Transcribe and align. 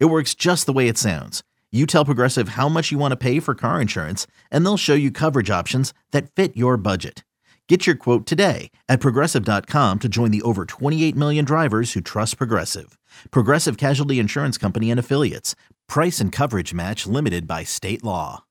It 0.00 0.06
works 0.06 0.34
just 0.34 0.66
the 0.66 0.72
way 0.72 0.88
it 0.88 0.96
sounds. 0.96 1.42
You 1.72 1.86
tell 1.86 2.04
Progressive 2.04 2.50
how 2.50 2.68
much 2.68 2.92
you 2.92 2.98
want 2.98 3.12
to 3.12 3.16
pay 3.16 3.40
for 3.40 3.54
car 3.54 3.80
insurance, 3.80 4.28
and 4.50 4.64
they'll 4.64 4.76
show 4.76 4.94
you 4.94 5.10
coverage 5.10 5.50
options 5.50 5.92
that 6.12 6.30
fit 6.30 6.56
your 6.56 6.76
budget. 6.76 7.24
Get 7.68 7.86
your 7.86 7.96
quote 7.96 8.26
today 8.26 8.70
at 8.88 9.00
progressive.com 9.00 9.98
to 9.98 10.08
join 10.08 10.30
the 10.30 10.42
over 10.42 10.66
28 10.66 11.16
million 11.16 11.44
drivers 11.44 11.94
who 11.94 12.00
trust 12.00 12.38
Progressive. 12.38 12.96
Progressive 13.30 13.76
Casualty 13.76 14.18
Insurance 14.20 14.56
Company 14.56 14.90
and 14.90 15.00
Affiliates. 15.00 15.56
Price 15.88 16.20
and 16.20 16.30
coverage 16.30 16.72
match 16.72 17.06
limited 17.06 17.48
by 17.48 17.64
state 17.64 18.04
law. 18.04 18.44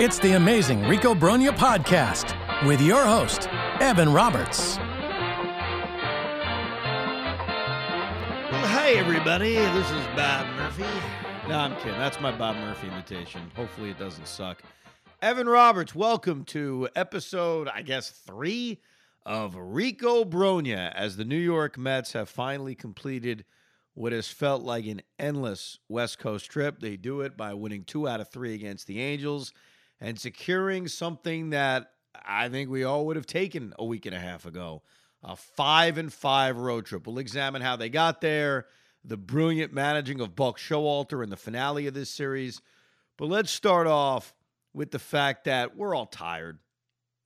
It's 0.00 0.18
the 0.18 0.32
amazing 0.32 0.88
Rico 0.88 1.14
Brogna 1.14 1.50
podcast 1.50 2.34
with 2.66 2.80
your 2.80 3.04
host, 3.04 3.48
Evan 3.80 4.10
Roberts. 4.12 4.78
Um, 8.60 8.68
hey, 8.68 8.98
everybody. 8.98 9.54
This 9.54 9.90
is 9.90 10.06
Bob 10.14 10.46
Murphy. 10.56 10.84
No, 11.48 11.60
I'm 11.60 11.74
kidding. 11.76 11.92
That's 11.92 12.20
my 12.20 12.30
Bob 12.30 12.56
Murphy 12.56 12.88
invitation. 12.88 13.50
Hopefully, 13.56 13.88
it 13.88 13.98
doesn't 13.98 14.28
suck. 14.28 14.62
Evan 15.22 15.48
Roberts, 15.48 15.94
welcome 15.94 16.44
to 16.46 16.86
episode, 16.94 17.68
I 17.68 17.80
guess, 17.80 18.10
three 18.10 18.82
of 19.24 19.56
Rico 19.56 20.26
Brogna 20.26 20.92
as 20.94 21.16
the 21.16 21.24
New 21.24 21.38
York 21.38 21.78
Mets 21.78 22.12
have 22.12 22.28
finally 22.28 22.74
completed 22.74 23.46
what 23.94 24.12
has 24.12 24.28
felt 24.28 24.62
like 24.62 24.84
an 24.84 25.00
endless 25.18 25.78
West 25.88 26.18
Coast 26.18 26.50
trip. 26.50 26.80
They 26.80 26.98
do 26.98 27.22
it 27.22 27.38
by 27.38 27.54
winning 27.54 27.84
two 27.84 28.06
out 28.06 28.20
of 28.20 28.28
three 28.28 28.52
against 28.52 28.86
the 28.86 29.00
Angels 29.00 29.54
and 30.02 30.20
securing 30.20 30.86
something 30.86 31.48
that 31.50 31.92
I 32.26 32.50
think 32.50 32.68
we 32.68 32.84
all 32.84 33.06
would 33.06 33.16
have 33.16 33.26
taken 33.26 33.72
a 33.78 33.86
week 33.86 34.04
and 34.04 34.14
a 34.14 34.20
half 34.20 34.44
ago 34.44 34.82
a 35.22 35.36
five 35.36 35.98
and 35.98 36.12
five 36.12 36.56
road 36.56 36.86
trip. 36.86 37.06
We'll 37.06 37.18
examine 37.18 37.62
how 37.62 37.76
they 37.76 37.88
got 37.88 38.20
there, 38.20 38.66
the 39.04 39.16
brilliant 39.16 39.72
managing 39.72 40.20
of 40.20 40.36
Buck 40.36 40.58
Showalter 40.58 41.22
in 41.22 41.30
the 41.30 41.36
finale 41.36 41.86
of 41.86 41.94
this 41.94 42.10
series. 42.10 42.60
But 43.18 43.26
let's 43.26 43.50
start 43.50 43.86
off 43.86 44.34
with 44.72 44.90
the 44.90 44.98
fact 44.98 45.44
that 45.44 45.76
we're 45.76 45.94
all 45.94 46.06
tired. 46.06 46.58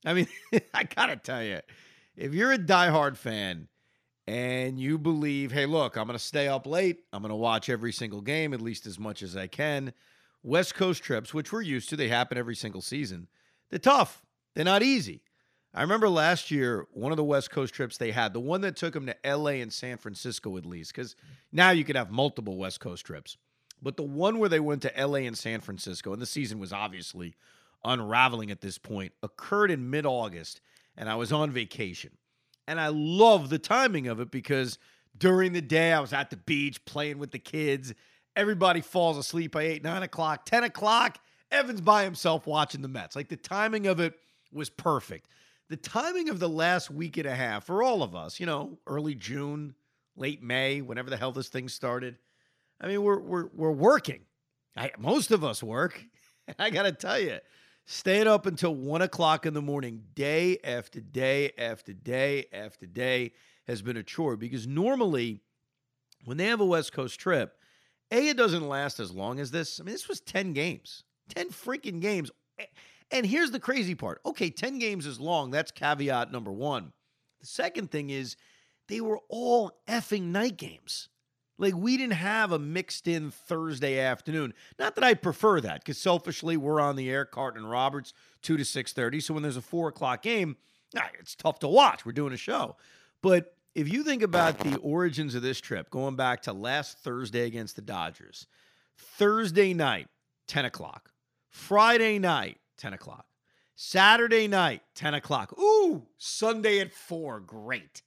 I 0.05 0.13
mean, 0.13 0.27
I 0.73 0.83
gotta 0.83 1.15
tell 1.15 1.43
you, 1.43 1.59
if 2.15 2.33
you're 2.33 2.51
a 2.51 2.57
diehard 2.57 3.17
fan 3.17 3.67
and 4.27 4.79
you 4.79 4.97
believe, 4.97 5.51
hey, 5.51 5.65
look, 5.65 5.95
I'm 5.95 6.07
gonna 6.07 6.19
stay 6.19 6.47
up 6.47 6.67
late, 6.67 6.99
I'm 7.13 7.21
gonna 7.21 7.35
watch 7.35 7.69
every 7.69 7.93
single 7.93 8.21
game, 8.21 8.53
at 8.53 8.61
least 8.61 8.85
as 8.85 8.99
much 8.99 9.21
as 9.21 9.37
I 9.37 9.47
can. 9.47 9.93
West 10.43 10.75
Coast 10.75 11.01
trips, 11.01 11.33
which 11.33 11.51
we're 11.51 11.61
used 11.61 11.89
to, 11.89 11.95
they 11.95 12.07
happen 12.07 12.37
every 12.37 12.55
single 12.55 12.81
season. 12.81 13.27
They're 13.69 13.79
tough. 13.79 14.23
They're 14.53 14.63
not 14.63 14.83
easy. 14.83 15.23
I 15.75 15.81
remember 15.81 16.07
last 16.07 16.51
year, 16.51 16.87
one 16.93 17.11
of 17.11 17.17
the 17.17 17.23
West 17.23 17.51
Coast 17.51 17.73
trips 17.73 17.97
they 17.97 18.11
had, 18.11 18.31
the 18.31 18.39
one 18.39 18.61
that 18.61 18.77
took 18.77 18.93
them 18.93 19.07
to 19.07 19.15
LA 19.25 19.59
and 19.59 19.73
San 19.73 19.97
Francisco 19.97 20.55
at 20.55 20.65
least, 20.65 20.95
because 20.95 21.17
now 21.51 21.71
you 21.71 21.83
could 21.83 21.97
have 21.97 22.09
multiple 22.09 22.55
West 22.55 22.79
Coast 22.79 23.05
trips. 23.05 23.35
But 23.81 23.97
the 23.97 24.03
one 24.03 24.39
where 24.39 24.47
they 24.47 24.61
went 24.61 24.83
to 24.83 24.93
LA 24.97 25.19
and 25.19 25.37
San 25.37 25.59
Francisco, 25.59 26.13
and 26.13 26.21
the 26.21 26.25
season 26.25 26.59
was 26.59 26.71
obviously 26.71 27.35
unraveling 27.83 28.51
at 28.51 28.61
this 28.61 28.77
point, 28.77 29.11
occurred 29.21 29.69
in 29.69 29.89
mid 29.89 30.05
August, 30.05 30.61
and 30.95 31.09
I 31.09 31.15
was 31.15 31.33
on 31.33 31.51
vacation. 31.51 32.11
And 32.69 32.79
I 32.79 32.87
love 32.87 33.49
the 33.49 33.59
timing 33.59 34.07
of 34.07 34.21
it 34.21 34.31
because 34.31 34.79
during 35.17 35.51
the 35.51 35.61
day 35.61 35.91
I 35.91 35.99
was 35.99 36.13
at 36.13 36.29
the 36.29 36.37
beach 36.37 36.85
playing 36.85 37.19
with 37.19 37.31
the 37.31 37.39
kids. 37.39 37.93
Everybody 38.33 38.79
falls 38.79 39.17
asleep 39.17 39.51
by 39.51 39.63
8, 39.63 39.83
9 39.83 40.03
o'clock, 40.03 40.45
10 40.45 40.63
o'clock. 40.63 41.19
Evan's 41.51 41.81
by 41.81 42.05
himself 42.05 42.47
watching 42.47 42.81
the 42.81 42.87
Mets. 42.87 43.15
Like 43.15 43.27
the 43.27 43.35
timing 43.35 43.87
of 43.87 43.99
it 43.99 44.13
was 44.53 44.69
perfect 44.69 45.27
the 45.69 45.77
timing 45.77 46.29
of 46.29 46.39
the 46.39 46.49
last 46.49 46.91
week 46.91 47.17
and 47.17 47.25
a 47.27 47.35
half 47.35 47.65
for 47.65 47.81
all 47.81 48.03
of 48.03 48.15
us, 48.15 48.39
you 48.39 48.45
know, 48.45 48.77
early 48.85 49.15
June, 49.15 49.75
late 50.15 50.43
May, 50.43 50.81
whenever 50.81 51.09
the 51.09 51.17
hell 51.17 51.31
this 51.31 51.49
thing 51.49 51.69
started. 51.69 52.17
I 52.79 52.87
mean, 52.87 53.01
we're 53.01 53.19
we're 53.19 53.47
we're 53.53 53.71
working. 53.71 54.21
I, 54.77 54.91
most 54.97 55.31
of 55.31 55.43
us 55.43 55.63
work. 55.63 56.03
I 56.59 56.69
gotta 56.69 56.91
tell 56.91 57.19
you, 57.19 57.39
staying 57.85 58.27
up 58.27 58.45
until 58.45 58.75
one 58.75 59.01
o'clock 59.01 59.45
in 59.45 59.53
the 59.53 59.61
morning, 59.61 60.03
day 60.13 60.57
after 60.63 60.99
day 60.99 61.51
after 61.57 61.93
day 61.93 62.45
after 62.53 62.85
day, 62.85 63.31
has 63.67 63.81
been 63.81 63.97
a 63.97 64.03
chore 64.03 64.35
because 64.35 64.67
normally, 64.67 65.41
when 66.25 66.37
they 66.37 66.45
have 66.45 66.61
a 66.61 66.65
West 66.65 66.93
Coast 66.93 67.19
trip, 67.19 67.57
a 68.11 68.27
it 68.29 68.37
doesn't 68.37 68.67
last 68.67 68.99
as 68.99 69.11
long 69.11 69.39
as 69.39 69.51
this. 69.51 69.79
I 69.79 69.83
mean, 69.83 69.93
this 69.93 70.07
was 70.07 70.21
ten 70.21 70.53
games, 70.53 71.03
ten 71.33 71.49
freaking 71.49 72.01
games. 72.01 72.29
And 73.11 73.25
here's 73.25 73.51
the 73.51 73.59
crazy 73.59 73.95
part. 73.95 74.21
Okay, 74.25 74.49
10 74.49 74.79
games 74.79 75.05
is 75.05 75.19
long. 75.19 75.51
That's 75.51 75.71
caveat 75.71 76.31
number 76.31 76.51
one. 76.51 76.91
The 77.41 77.47
second 77.47 77.91
thing 77.91 78.09
is 78.09 78.35
they 78.87 79.01
were 79.01 79.19
all 79.29 79.71
effing 79.87 80.23
night 80.23 80.57
games. 80.57 81.09
Like 81.57 81.75
we 81.75 81.95
didn't 81.95 82.13
have 82.13 82.51
a 82.51 82.59
mixed 82.59 83.07
in 83.07 83.31
Thursday 83.31 83.99
afternoon. 83.99 84.53
Not 84.77 84.95
that 84.95 85.03
I 85.03 85.13
prefer 85.13 85.61
that, 85.61 85.81
because 85.81 85.97
selfishly 85.97 86.57
we're 86.57 86.81
on 86.81 86.95
the 86.97 87.09
air, 87.09 87.23
Carton 87.23 87.61
and 87.61 87.71
Roberts, 87.71 88.13
two 88.41 88.57
to 88.57 88.65
six 88.65 88.91
thirty. 88.91 89.21
So 89.21 89.33
when 89.33 89.41
there's 89.41 89.55
a 89.55 89.61
four 89.61 89.87
o'clock 89.87 90.21
game, 90.21 90.57
ah, 90.97 91.09
it's 91.17 91.35
tough 91.35 91.59
to 91.59 91.69
watch. 91.69 92.05
We're 92.05 92.11
doing 92.11 92.33
a 92.33 92.37
show. 92.37 92.75
But 93.21 93.55
if 93.73 93.91
you 93.91 94.03
think 94.03 94.21
about 94.21 94.59
the 94.59 94.77
origins 94.77 95.33
of 95.35 95.41
this 95.41 95.61
trip, 95.61 95.89
going 95.89 96.15
back 96.15 96.41
to 96.43 96.53
last 96.53 96.97
Thursday 96.99 97.45
against 97.45 97.75
the 97.75 97.81
Dodgers, 97.81 98.47
Thursday 98.97 99.73
night, 99.73 100.07
10 100.47 100.65
o'clock. 100.65 101.11
Friday 101.49 102.19
night, 102.19 102.57
10 102.77 102.93
o'clock. 102.93 103.25
Saturday 103.75 104.47
night, 104.47 104.81
10 104.95 105.15
o'clock. 105.15 105.53
Ooh, 105.59 106.07
Sunday 106.17 106.79
at 106.79 106.93
4. 106.93 107.41
Great. 107.41 108.01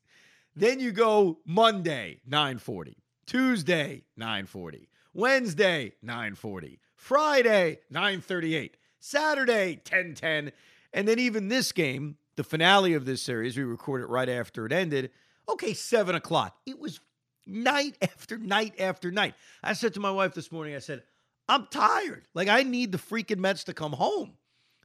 Then 0.57 0.81
you 0.81 0.93
go 0.93 1.39
Monday, 1.45 2.21
940. 2.27 2.97
Tuesday, 3.27 4.05
940. 4.17 4.89
Wednesday, 5.13 5.93
940. 6.03 6.81
Friday, 6.97 7.79
938. 7.91 8.77
Saturday, 8.99 9.75
1010. 9.75 10.53
And 10.93 11.07
then 11.07 11.19
even 11.19 11.49
this 11.49 11.71
game, 11.73 12.17
the 12.37 12.45
finale 12.45 12.95
of 12.95 13.05
this 13.05 13.23
series, 13.23 13.57
we 13.57 13.63
recorded 13.65 14.05
it 14.05 14.11
right 14.11 14.29
after 14.29 14.65
it 14.65 14.73
ended. 14.73 15.11
Okay, 15.49 15.75
7 15.75 16.15
o'clock. 16.15 16.57
It 16.67 16.79
was 16.79 17.01
night 17.47 17.97
after 18.01 18.39
night 18.39 18.75
after 18.79 19.11
night. 19.11 19.35
I 19.63 19.75
said 19.75 19.95
to 19.95 20.01
my 20.01 20.11
wife 20.11 20.35
this 20.35 20.51
morning, 20.51 20.75
I 20.75 20.79
said, 20.79 21.03
I'm 21.47 21.67
tired. 21.71 22.27
Like, 22.35 22.49
I 22.49 22.63
need 22.63 22.93
the 22.93 22.99
freaking 22.99 23.39
Mets 23.39 23.65
to 23.65 23.75
come 23.75 23.93
home 23.93 24.35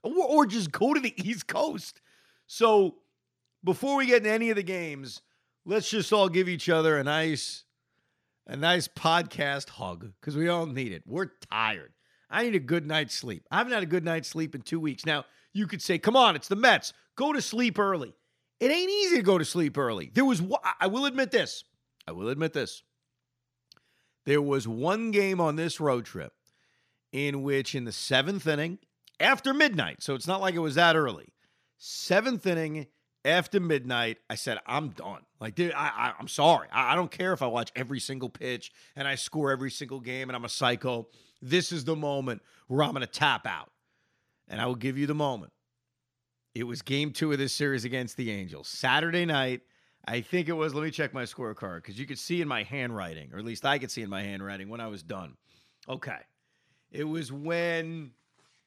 or, 0.04 0.26
or 0.26 0.46
just 0.46 0.72
go 0.72 0.94
to 0.94 1.00
the 1.00 1.14
East 1.28 1.48
Coast. 1.48 2.02
So 2.46 2.96
before 3.64 3.98
we 3.98 4.06
get 4.06 4.18
into 4.18 4.32
any 4.32 4.50
of 4.50 4.56
the 4.56 4.64
games, 4.64 5.22
let's 5.66 5.90
just 5.90 6.14
all 6.14 6.30
give 6.30 6.48
each 6.48 6.70
other 6.70 6.98
a 6.98 7.04
nice 7.04 7.64
a 8.46 8.58
nice 8.58 8.90
podcast 8.90 9.70
hug 9.70 10.12
because 10.20 10.36
we 10.36 10.50
all 10.50 10.66
need 10.66 10.92
it. 10.92 11.04
We're 11.08 11.32
tired. 11.50 11.94
I 12.30 12.44
need 12.44 12.56
a 12.56 12.60
good 12.60 12.86
night's 12.86 13.16
sleep. 13.16 13.46
I 13.50 13.58
haven't 13.58 13.74
had 13.74 13.84
a 13.84 13.88
good 13.88 14.04
night's 14.04 14.28
sleep 14.28 14.54
in 14.54 14.62
two 14.62 14.80
weeks. 14.80 15.06
Now, 15.06 15.24
you 15.54 15.66
could 15.66 15.82
say, 15.82 15.98
come 15.98 16.16
on, 16.16 16.36
it's 16.36 16.48
the 16.48 16.56
Mets. 16.56 16.92
Go 17.16 17.32
to 17.32 17.42
sleep 17.42 17.80
early. 17.80 18.14
It 18.60 18.72
ain't 18.72 18.90
easy 18.90 19.18
to 19.18 19.22
go 19.22 19.38
to 19.38 19.46
sleep 19.46 19.78
early. 19.78 20.12
There 20.14 20.26
was, 20.26 20.42
I 20.80 20.88
will 20.88 21.06
admit 21.06 21.32
this. 21.32 21.64
I 22.08 22.12
will 22.12 22.30
admit 22.30 22.54
this. 22.54 22.84
There 24.26 24.42
was 24.42 24.68
one 24.68 25.12
game 25.12 25.40
on 25.40 25.56
this 25.56 25.80
road 25.80 26.06
trip 26.06 26.34
in 27.12 27.44
which, 27.44 27.76
in 27.76 27.86
the 27.86 27.92
seventh 27.92 28.48
inning, 28.48 28.80
after 29.20 29.54
midnight. 29.54 30.04
So 30.04 30.16
it's 30.16 30.28
not 30.28 30.42
like 30.42 30.56
it 30.56 30.60
was 30.60 30.76
that 30.76 30.96
early. 30.96 31.34
Seventh 31.78 32.46
inning 32.46 32.88
after 33.26 33.60
midnight, 33.60 34.18
I 34.30 34.36
said, 34.36 34.60
I'm 34.66 34.90
done. 34.90 35.22
Like, 35.40 35.56
dude, 35.56 35.74
I, 35.74 36.14
I, 36.18 36.20
am 36.20 36.28
sorry. 36.28 36.68
I, 36.72 36.94
I 36.94 36.96
don't 36.96 37.12
care 37.12 37.34
if 37.34 37.42
I 37.42 37.48
watch 37.48 37.72
every 37.76 38.00
single 38.00 38.30
pitch 38.30 38.72
and 38.96 39.08
I 39.08 39.16
score 39.16 39.52
every 39.52 39.72
single 39.72 40.00
game 40.00 40.30
and 40.30 40.36
I'm 40.36 40.46
a 40.46 40.50
psycho. 40.50 41.08
This 41.42 41.72
is 41.72 41.86
the 41.86 41.96
moment 41.96 42.42
where 42.68 42.84
I'm 42.84 42.92
going 42.92 43.02
to 43.02 43.08
tap 43.08 43.46
out. 43.46 43.72
And 44.50 44.60
I 44.60 44.66
will 44.66 44.76
give 44.76 44.98
you 44.98 45.08
the 45.08 45.16
moment. 45.16 45.54
It 46.54 46.66
was 46.66 46.82
game 46.82 47.12
two 47.12 47.32
of 47.32 47.40
this 47.40 47.54
series 47.54 47.86
against 47.86 48.18
the 48.18 48.30
Angels. 48.30 48.68
Saturday 48.68 49.26
night, 49.26 49.62
I 50.06 50.22
think 50.22 50.50
it 50.50 50.54
was, 50.54 50.74
let 50.74 50.84
me 50.84 50.92
check 50.92 51.14
my 51.14 51.24
scorecard 51.24 51.78
because 51.78 51.98
you 51.98 52.06
could 52.06 52.20
see 52.20 52.42
in 52.42 52.48
my 52.48 52.64
handwriting, 52.64 53.32
or 53.34 53.40
at 53.40 53.46
least 53.46 53.66
I 53.66 53.80
could 53.80 53.90
see 53.90 54.02
in 54.02 54.10
my 54.10 54.22
handwriting 54.22 54.70
when 54.70 54.82
I 54.82 54.88
was 54.88 55.02
done. 55.02 55.38
Okay. 55.88 56.20
It 56.92 57.06
was 57.06 57.32
when 57.32 58.12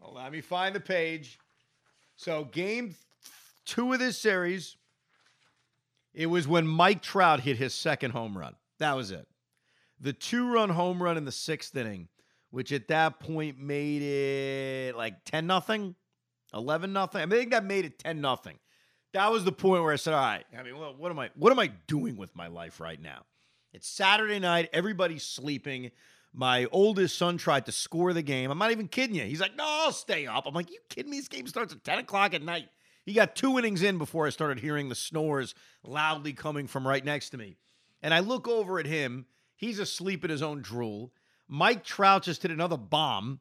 let 0.01 0.33
me 0.33 0.41
find 0.41 0.75
the 0.75 0.81
page. 0.81 1.39
So, 2.17 2.45
game 2.45 2.95
two 3.65 3.93
of 3.93 3.99
this 3.99 4.19
series, 4.19 4.77
it 6.15 6.27
was 6.27 6.49
when 6.49 6.67
Mike 6.67 7.03
Trout 7.03 7.41
hit 7.41 7.57
his 7.57 7.75
second 7.75 8.13
home 8.13 8.37
run. 8.37 8.55
That 8.79 8.95
was 8.95 9.11
it. 9.11 9.27
the 10.01 10.13
two 10.13 10.53
run 10.53 10.71
home 10.71 11.03
run 11.03 11.17
in 11.17 11.25
the 11.25 11.33
sixth 11.33 11.77
inning, 11.77 12.09
which 12.51 12.73
at 12.73 12.89
that 12.89 13.21
point 13.21 13.59
made 13.59 14.03
it 14.03 14.97
like 14.97 15.25
10 15.25 15.47
nothing, 15.47 15.95
11 16.55 16.93
nothing. 16.93 17.23
I 17.23 17.27
think 17.27 17.51
that 17.51 17.65
made 17.65 17.85
it 17.85 17.99
10 17.99 18.21
nothing. 18.21 18.59
That 19.13 19.31
was 19.33 19.45
the 19.45 19.53
point 19.53 19.83
where 19.83 19.93
I 19.93 19.97
said, 19.97 20.15
all 20.15 20.21
right, 20.21 20.45
I 20.59 20.63
mean, 20.63 20.79
what, 20.79 20.99
what 20.99 21.11
am 21.11 21.19
I 21.19 21.31
what 21.37 21.51
am 21.51 21.59
I 21.59 21.69
doing 21.87 22.17
with 22.17 22.35
my 22.37 22.49
life 22.49 22.81
right 22.81 23.01
now? 23.01 23.25
It's 23.73 23.89
Saturday 23.89 24.39
night, 24.39 24.69
everybody's 24.73 25.23
sleeping. 25.23 25.91
My 26.39 26.67
oldest 26.67 27.17
son 27.17 27.39
tried 27.39 27.65
to 27.65 27.73
score 27.73 28.13
the 28.13 28.21
game. 28.21 28.51
I'm 28.51 28.59
not 28.59 28.71
even 28.71 28.89
kidding 28.89 29.17
you. 29.17 29.25
He's 29.25 29.41
like, 29.41 29.57
no, 29.57 29.65
I'll 29.67 29.93
stay 29.93 30.27
up. 30.27 30.47
I'm 30.47 30.53
like, 30.53 30.71
you 30.71 30.79
kidding 30.91 31.11
me? 31.11 31.17
This 31.17 31.29
game 31.29 31.47
starts 31.47 31.73
at 31.73 31.83
10 31.83 32.01
o'clock 32.01 32.35
at 32.35 32.43
night. 32.43 32.69
He 33.07 33.15
got 33.15 33.35
two 33.35 33.59
innings 33.59 33.83
in 33.83 33.97
before 33.97 34.27
I 34.27 34.31
started 34.31 34.61
hearing 34.61 34.91
the 34.91 34.95
snores 34.95 35.55
loudly 35.83 36.35
coming 36.35 36.67
from 36.67 36.87
right 36.87 37.03
next 37.03 37.31
to 37.31 37.39
me. 37.39 37.57
And 38.03 38.13
I 38.13 38.19
look 38.19 38.47
over 38.49 38.79
at 38.79 38.85
him. 38.85 39.25
He's 39.57 39.79
asleep 39.79 40.25
in 40.25 40.31
his 40.31 40.43
own 40.43 40.61
drool. 40.61 41.11
Mike 41.49 41.85
Trout 41.85 42.25
just 42.25 42.43
hit 42.43 42.51
another 42.51 42.77
bomb. 42.77 43.41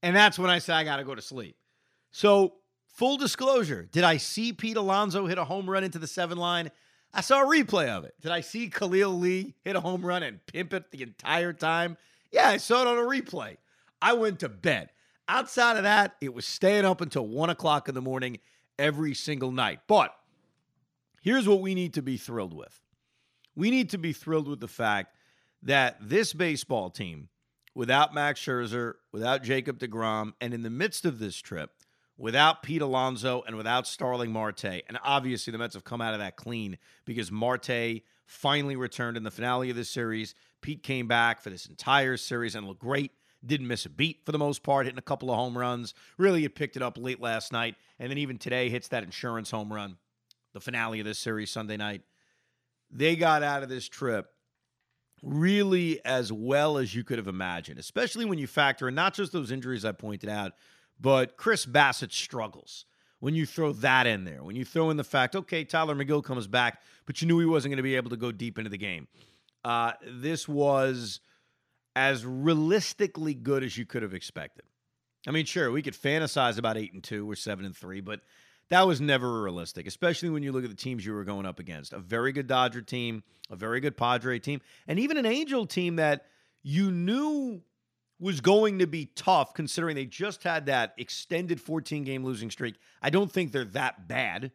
And 0.00 0.14
that's 0.14 0.38
when 0.38 0.50
I 0.50 0.60
say 0.60 0.74
I 0.74 0.84
got 0.84 0.98
to 0.98 1.04
go 1.04 1.16
to 1.16 1.22
sleep. 1.22 1.56
So, 2.12 2.54
full 2.86 3.16
disclosure 3.16 3.88
did 3.90 4.04
I 4.04 4.18
see 4.18 4.52
Pete 4.52 4.76
Alonso 4.76 5.26
hit 5.26 5.38
a 5.38 5.44
home 5.44 5.68
run 5.68 5.82
into 5.82 5.98
the 5.98 6.06
seven 6.06 6.38
line? 6.38 6.70
I 7.12 7.20
saw 7.20 7.42
a 7.42 7.46
replay 7.46 7.88
of 7.88 8.04
it. 8.04 8.14
Did 8.20 8.32
I 8.32 8.40
see 8.40 8.68
Khalil 8.68 9.18
Lee 9.18 9.54
hit 9.64 9.76
a 9.76 9.80
home 9.80 10.04
run 10.04 10.22
and 10.22 10.44
pimp 10.46 10.74
it 10.74 10.90
the 10.90 11.02
entire 11.02 11.52
time? 11.52 11.96
Yeah, 12.30 12.48
I 12.48 12.58
saw 12.58 12.82
it 12.82 12.86
on 12.86 12.98
a 12.98 13.02
replay. 13.02 13.56
I 14.00 14.12
went 14.12 14.40
to 14.40 14.48
bed. 14.48 14.90
Outside 15.28 15.76
of 15.76 15.82
that, 15.82 16.16
it 16.20 16.32
was 16.32 16.46
staying 16.46 16.84
up 16.84 17.00
until 17.00 17.26
one 17.26 17.50
o'clock 17.50 17.88
in 17.88 17.94
the 17.94 18.00
morning 18.00 18.38
every 18.78 19.14
single 19.14 19.50
night. 19.50 19.80
But 19.86 20.14
here's 21.20 21.48
what 21.48 21.60
we 21.60 21.74
need 21.74 21.94
to 21.94 22.02
be 22.02 22.16
thrilled 22.16 22.54
with 22.54 22.80
we 23.58 23.70
need 23.70 23.90
to 23.90 23.98
be 23.98 24.12
thrilled 24.12 24.46
with 24.46 24.60
the 24.60 24.68
fact 24.68 25.16
that 25.62 25.96
this 26.00 26.32
baseball 26.32 26.90
team, 26.90 27.28
without 27.74 28.14
Max 28.14 28.40
Scherzer, 28.40 28.94
without 29.10 29.42
Jacob 29.42 29.80
DeGrom, 29.80 30.32
and 30.40 30.54
in 30.54 30.62
the 30.62 30.70
midst 30.70 31.04
of 31.04 31.18
this 31.18 31.36
trip, 31.36 31.72
without 32.18 32.62
Pete 32.62 32.82
Alonso 32.82 33.42
and 33.46 33.56
without 33.56 33.86
Starling 33.86 34.32
Marte, 34.32 34.64
and 34.64 34.98
obviously 35.02 35.52
the 35.52 35.58
Mets 35.58 35.74
have 35.74 35.84
come 35.84 36.00
out 36.00 36.12
of 36.12 36.20
that 36.20 36.36
clean 36.36 36.76
because 37.06 37.30
Marte 37.30 38.02
finally 38.26 38.76
returned 38.76 39.16
in 39.16 39.22
the 39.22 39.30
finale 39.30 39.70
of 39.70 39.76
this 39.76 39.88
series. 39.88 40.34
Pete 40.60 40.82
came 40.82 41.06
back 41.06 41.40
for 41.40 41.48
this 41.48 41.66
entire 41.66 42.16
series 42.16 42.54
and 42.54 42.66
looked 42.66 42.80
great. 42.80 43.12
Didn't 43.46 43.68
miss 43.68 43.86
a 43.86 43.90
beat 43.90 44.20
for 44.26 44.32
the 44.32 44.38
most 44.38 44.64
part, 44.64 44.86
hitting 44.86 44.98
a 44.98 45.02
couple 45.02 45.30
of 45.30 45.36
home 45.36 45.56
runs. 45.56 45.94
Really, 46.18 46.44
it 46.44 46.56
picked 46.56 46.76
it 46.76 46.82
up 46.82 46.98
late 46.98 47.20
last 47.20 47.52
night. 47.52 47.76
And 48.00 48.10
then 48.10 48.18
even 48.18 48.36
today 48.36 48.68
hits 48.68 48.88
that 48.88 49.04
insurance 49.04 49.52
home 49.52 49.72
run, 49.72 49.96
the 50.52 50.60
finale 50.60 50.98
of 50.98 51.06
this 51.06 51.20
series 51.20 51.50
Sunday 51.50 51.76
night. 51.76 52.02
They 52.90 53.14
got 53.14 53.44
out 53.44 53.62
of 53.62 53.68
this 53.68 53.88
trip 53.88 54.32
really 55.22 56.04
as 56.04 56.32
well 56.32 56.78
as 56.78 56.94
you 56.94 57.04
could 57.04 57.18
have 57.18 57.28
imagined, 57.28 57.78
especially 57.78 58.24
when 58.24 58.38
you 58.38 58.46
factor 58.46 58.88
in 58.88 58.94
not 58.94 59.14
just 59.14 59.32
those 59.32 59.50
injuries 59.50 59.84
I 59.84 59.92
pointed 59.92 60.28
out, 60.28 60.52
but 61.00 61.36
Chris 61.36 61.66
Bassitt 61.66 62.12
struggles. 62.12 62.84
When 63.20 63.34
you 63.34 63.46
throw 63.46 63.72
that 63.72 64.06
in 64.06 64.24
there, 64.24 64.44
when 64.44 64.54
you 64.54 64.64
throw 64.64 64.90
in 64.90 64.96
the 64.96 65.04
fact, 65.04 65.34
okay, 65.34 65.64
Tylor 65.64 65.96
Megill 65.96 66.22
comes 66.22 66.46
back, 66.46 66.82
but 67.04 67.20
you 67.20 67.26
knew 67.26 67.40
he 67.40 67.46
wasn't 67.46 67.72
going 67.72 67.78
to 67.78 67.82
be 67.82 67.96
able 67.96 68.10
to 68.10 68.16
go 68.16 68.30
deep 68.30 68.58
into 68.58 68.70
the 68.70 68.78
game. 68.78 69.08
Uh, 69.64 69.92
this 70.06 70.46
was 70.46 71.20
as 71.96 72.24
realistically 72.24 73.34
good 73.34 73.64
as 73.64 73.76
you 73.76 73.84
could 73.84 74.02
have 74.02 74.14
expected. 74.14 74.64
I 75.26 75.32
mean, 75.32 75.46
sure, 75.46 75.72
we 75.72 75.82
could 75.82 75.94
fantasize 75.94 76.58
about 76.58 76.76
eight 76.76 76.92
and 76.92 77.02
two 77.02 77.28
or 77.28 77.34
seven 77.34 77.64
and 77.64 77.76
three, 77.76 78.00
but 78.00 78.20
that 78.70 78.86
was 78.86 79.00
never 79.00 79.42
realistic, 79.42 79.86
especially 79.86 80.30
when 80.30 80.42
you 80.42 80.52
look 80.52 80.62
at 80.62 80.70
the 80.70 80.76
teams 80.76 81.04
you 81.04 81.12
were 81.12 81.24
going 81.24 81.44
up 81.44 81.58
against. 81.58 81.92
A 81.92 81.98
very 81.98 82.32
good 82.32 82.46
Dodger 82.46 82.82
team, 82.82 83.24
a 83.50 83.56
very 83.56 83.80
good 83.80 83.96
Padre 83.96 84.38
team, 84.38 84.60
and 84.86 84.98
even 84.98 85.16
an 85.16 85.26
Angel 85.26 85.66
team 85.66 85.96
that 85.96 86.26
you 86.62 86.92
knew 86.92 87.62
was 88.20 88.40
going 88.40 88.80
to 88.80 88.86
be 88.86 89.06
tough 89.14 89.54
considering 89.54 89.94
they 89.94 90.06
just 90.06 90.42
had 90.42 90.66
that 90.66 90.94
extended 90.98 91.60
14 91.60 92.04
game 92.04 92.24
losing 92.24 92.50
streak. 92.50 92.76
I 93.00 93.10
don't 93.10 93.30
think 93.30 93.52
they're 93.52 93.64
that 93.66 94.08
bad. 94.08 94.52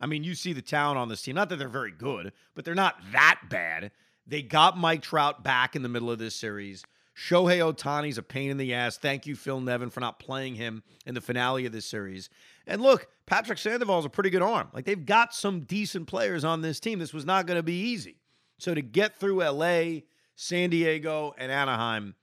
I 0.00 0.06
mean, 0.06 0.24
you 0.24 0.34
see 0.34 0.52
the 0.52 0.62
talent 0.62 0.98
on 0.98 1.08
this 1.08 1.22
team. 1.22 1.34
Not 1.34 1.48
that 1.48 1.56
they're 1.56 1.68
very 1.68 1.92
good, 1.92 2.32
but 2.54 2.64
they're 2.64 2.74
not 2.74 2.96
that 3.12 3.40
bad. 3.48 3.90
They 4.26 4.42
got 4.42 4.76
Mike 4.76 5.02
Trout 5.02 5.42
back 5.42 5.74
in 5.74 5.82
the 5.82 5.88
middle 5.88 6.10
of 6.10 6.18
this 6.18 6.34
series. 6.34 6.84
Shohei 7.16 7.60
Ohtani's 7.60 8.18
a 8.18 8.22
pain 8.22 8.50
in 8.50 8.58
the 8.58 8.74
ass. 8.74 8.98
Thank 8.98 9.26
you, 9.26 9.34
Phil 9.34 9.60
Nevin, 9.60 9.88
for 9.88 10.00
not 10.00 10.18
playing 10.18 10.56
him 10.56 10.82
in 11.06 11.14
the 11.14 11.22
finale 11.22 11.64
of 11.64 11.72
this 11.72 11.86
series. 11.86 12.28
And 12.66 12.82
look, 12.82 13.08
Patrick 13.24 13.58
Sandoval's 13.58 14.04
a 14.04 14.10
pretty 14.10 14.28
good 14.28 14.42
arm. 14.42 14.68
Like 14.74 14.84
they've 14.84 15.06
got 15.06 15.32
some 15.32 15.60
decent 15.60 16.08
players 16.08 16.44
on 16.44 16.60
this 16.60 16.78
team. 16.78 16.98
This 16.98 17.14
was 17.14 17.24
not 17.24 17.46
going 17.46 17.58
to 17.58 17.62
be 17.62 17.80
easy. 17.88 18.20
So 18.58 18.74
to 18.74 18.82
get 18.82 19.18
through 19.18 19.42
LA, 19.42 20.00
San 20.34 20.68
Diego, 20.68 21.34
and 21.38 21.50
Anaheim, 21.50 22.14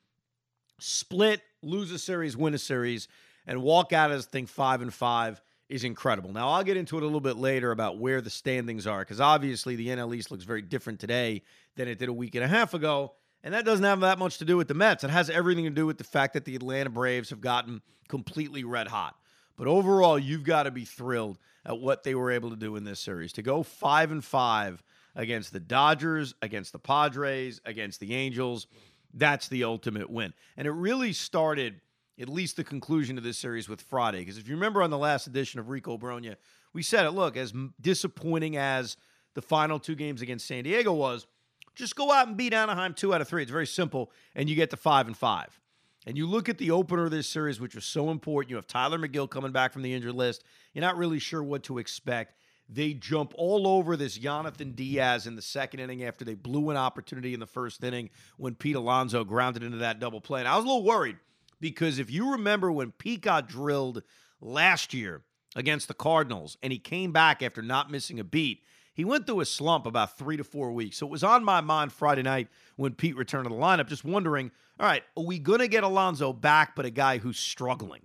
split, 0.83 1.41
lose 1.62 1.91
a 1.91 2.00
series, 2.00 2.35
win 2.35 2.53
a 2.53 2.57
series, 2.57 3.07
and 3.47 3.62
walk 3.62 3.94
out 3.94 4.12
as 4.12 4.25
thing 4.25 4.45
five 4.45 4.81
and 4.81 4.94
five 4.94 5.41
is 5.69 5.83
incredible. 5.83 6.31
Now 6.31 6.50
I'll 6.50 6.63
get 6.63 6.77
into 6.77 6.97
it 6.97 7.03
a 7.03 7.06
little 7.06 7.21
bit 7.21 7.38
later 7.38 7.71
about 7.71 7.97
where 7.97 8.21
the 8.21 8.30
standings 8.30 8.85
are, 8.85 9.00
because 9.00 9.21
obviously 9.21 9.75
the 9.75 9.88
NL 9.88 10.15
East 10.15 10.30
looks 10.30 10.44
very 10.44 10.62
different 10.62 11.00
today 11.00 11.41
than 11.75 11.88
it 11.88 12.00
did 12.00 12.09
a 12.09 12.13
week 12.13 12.35
and 12.35 12.44
a 12.44 12.47
half 12.47 12.74
ago. 12.74 13.13
And 13.44 13.53
that 13.53 13.65
doesn't 13.65 13.83
have 13.83 14.01
that 14.01 14.19
much 14.19 14.38
to 14.38 14.45
do 14.45 14.56
with 14.56 14.68
the 14.68 14.74
Mets. 14.74 15.03
It 15.03 15.09
has 15.09 15.30
everything 15.30 15.65
to 15.65 15.69
do 15.69 15.85
with 15.85 15.97
the 15.97 16.03
fact 16.03 16.33
that 16.33 16.45
the 16.45 16.56
Atlanta 16.56 16.89
Braves 16.89 17.29
have 17.29 17.41
gotten 17.41 17.81
completely 18.07 18.63
red 18.63 18.88
hot. 18.88 19.15
But 19.57 19.68
overall, 19.68 20.18
you've 20.18 20.44
got 20.44 20.63
to 20.63 20.71
be 20.71 20.86
thrilled 20.86 21.38
at 21.65 21.79
what 21.79 22.03
they 22.03 22.15
were 22.15 22.31
able 22.31 22.50
to 22.50 22.56
do 22.56 22.75
in 22.75 22.83
this 22.83 23.00
series. 23.00 23.33
To 23.33 23.41
go 23.41 23.63
five 23.63 24.12
and 24.12 24.24
five 24.24 24.81
against 25.15 25.53
the 25.53 25.59
Dodgers, 25.59 26.33
against 26.41 26.71
the 26.71 26.79
Padres, 26.79 27.62
against 27.65 28.00
the 28.00 28.13
Angels, 28.13 28.68
that's 29.13 29.48
the 29.48 29.63
ultimate 29.63 30.10
win. 30.10 30.33
And 30.57 30.68
it 30.68 30.71
really 30.71 31.13
started, 31.13 31.81
at 32.19 32.30
least 32.30 32.57
the 32.57 32.63
conclusion 32.63 33.18
of 33.18 33.24
this 33.24 33.38
series, 33.38 33.69
with 33.69 33.81
Friday. 33.81 34.19
Because 34.19 34.38
if 34.38 34.48
you 34.48 34.56
remember 34.56 34.81
on 34.81 34.89
the 34.89 34.98
last 34.98 35.27
edition 35.27 35.60
of 35.60 35.69
Rico 35.69 35.98
Brogna, 35.98 36.36
we 36.74 36.81
said 36.83 37.06
it 37.06 37.12
look, 37.12 37.38
as 37.38 37.54
disappointing 37.80 38.57
as 38.57 38.98
the 39.36 39.42
final 39.42 39.80
two 39.80 39.95
games 39.95 40.21
against 40.21 40.48
San 40.48 40.63
Diego 40.63 40.94
was, 40.94 41.27
just 41.75 41.95
go 41.95 42.12
out 42.12 42.27
and 42.27 42.38
beat 42.38 42.54
Anaheim 42.54 42.94
two 42.94 43.13
out 43.13 43.21
of 43.21 43.27
three. 43.27 43.42
It's 43.42 43.51
very 43.51 43.68
simple, 43.68 44.12
and 44.36 44.50
you 44.50 44.56
get 44.56 44.69
to 44.71 44.77
five 44.77 45.07
and 45.07 45.18
five. 45.18 45.60
And 46.06 46.18
you 46.18 46.27
look 46.27 46.50
at 46.50 46.57
the 46.57 46.71
opener 46.71 47.06
of 47.06 47.12
this 47.12 47.27
series, 47.27 47.60
which 47.60 47.75
was 47.75 47.86
so 47.86 48.10
important. 48.10 48.50
You 48.50 48.57
have 48.57 48.68
Tylor 48.68 49.00
Megill 49.00 49.30
coming 49.30 49.51
back 49.51 49.71
from 49.71 49.83
the 49.83 49.94
injured 49.94 50.15
list. 50.15 50.44
You're 50.74 50.81
not 50.81 50.98
really 50.98 51.19
sure 51.19 51.42
what 51.42 51.63
to 51.63 51.77
expect. 51.77 52.36
They 52.69 52.94
jump 52.94 53.33
all 53.36 53.68
over 53.68 53.95
this 53.98 54.18
Jhonathan 54.18 54.75
Diaz 54.75 55.27
in 55.27 55.36
the 55.36 55.42
second 55.42 55.80
inning 55.81 56.04
after 56.04 56.25
they 56.25 56.33
blew 56.33 56.69
an 56.69 56.77
opportunity 56.77 57.33
in 57.33 57.39
the 57.39 57.45
first 57.45 57.83
inning 57.83 58.10
when 58.38 58.56
Pete 58.56 58.75
Alonso 58.75 59.24
grounded 59.24 59.63
into 59.63 59.77
that 59.77 60.00
double 60.00 60.21
play. 60.21 60.39
And 60.39 60.48
I 60.48 60.56
was 60.56 60.65
a 60.65 60.68
little 60.68 60.83
worried 60.83 61.18
because 61.60 62.00
if 62.00 62.10
you 62.10 62.32
remember 62.32 62.72
when 62.72 62.91
Pete 62.91 63.22
got 63.22 63.48
drilled 63.48 64.03
last 64.41 64.93
year 64.93 65.22
against 65.55 65.88
the 65.88 65.93
Cardinals 65.93 66.58
and 66.63 66.72
he 66.72 66.79
came 66.79 67.12
back 67.12 67.43
after 67.43 67.62
not 67.62 67.91
missing 67.91 68.20
a 68.20 68.24
beat, 68.24 68.63
he 68.93 69.05
went 69.05 69.25
through 69.25 69.41
a 69.41 69.46
slump 69.46 69.86
about 69.86 70.17
three 70.17 70.38
to 70.38 70.43
four 70.43 70.72
weeks. 70.72 70.98
So 70.98 71.08
it 71.08 71.12
was 71.12 71.24
on 71.24 71.43
my 71.43 71.62
mind 71.62 71.91
Friday 71.91 72.22
night 72.22 72.48
when 72.75 72.93
Pete 72.93 73.17
returned 73.17 73.46
to 73.46 73.50
the 73.50 73.55
lineup, 73.55 73.88
just 73.88 74.05
wondering, 74.05 74.51
all 74.79 74.86
right, 74.86 75.03
are 75.17 75.24
we 75.24 75.39
going 75.39 75.60
to 75.60 75.67
get 75.67 75.84
Alonso 75.84 76.32
back, 76.32 76.75
but 76.75 76.86
a 76.86 76.91
guy 76.91 77.17
who's 77.17 77.39
struggling? 77.39 78.01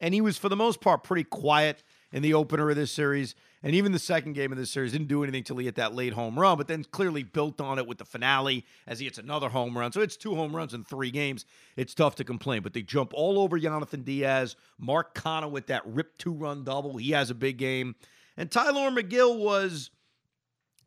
And 0.00 0.14
he 0.14 0.20
was, 0.20 0.38
for 0.38 0.48
the 0.48 0.56
most 0.56 0.80
part, 0.80 1.02
pretty 1.02 1.24
quiet 1.24 1.82
in 2.12 2.22
the 2.22 2.34
opener 2.34 2.70
of 2.70 2.76
this 2.76 2.90
series. 2.90 3.34
And 3.62 3.74
even 3.74 3.92
the 3.92 3.98
second 3.98 4.34
game 4.34 4.52
of 4.52 4.58
this 4.58 4.70
series 4.70 4.92
didn't 4.92 5.08
do 5.08 5.22
anything 5.22 5.42
till 5.42 5.56
he 5.56 5.66
hit 5.66 5.74
that 5.74 5.94
late 5.94 6.12
home 6.12 6.38
run, 6.38 6.56
but 6.56 6.68
then 6.68 6.84
clearly 6.84 7.22
built 7.22 7.60
on 7.60 7.78
it 7.78 7.86
with 7.86 7.98
the 7.98 8.04
finale 8.04 8.64
as 8.86 8.98
he 8.98 9.06
hits 9.06 9.18
another 9.18 9.48
home 9.48 9.76
run. 9.76 9.92
So 9.92 10.00
it's 10.00 10.16
two 10.16 10.34
home 10.34 10.54
runs 10.54 10.74
in 10.74 10.84
three 10.84 11.10
games. 11.10 11.44
It's 11.76 11.94
tough 11.94 12.14
to 12.16 12.24
complain, 12.24 12.62
but 12.62 12.72
they 12.72 12.82
jump 12.82 13.12
all 13.14 13.38
over 13.38 13.58
Jhonathan 13.58 14.04
Diaz. 14.04 14.56
Mark 14.78 15.14
Canha 15.14 15.50
with 15.50 15.66
that 15.66 15.82
rip 15.86 16.16
two 16.18 16.32
run 16.32 16.64
double. 16.64 16.96
He 16.96 17.10
has 17.10 17.30
a 17.30 17.34
big 17.34 17.58
game. 17.58 17.96
And 18.36 18.50
Tylor 18.50 18.90
Megill 18.90 19.38
was 19.38 19.90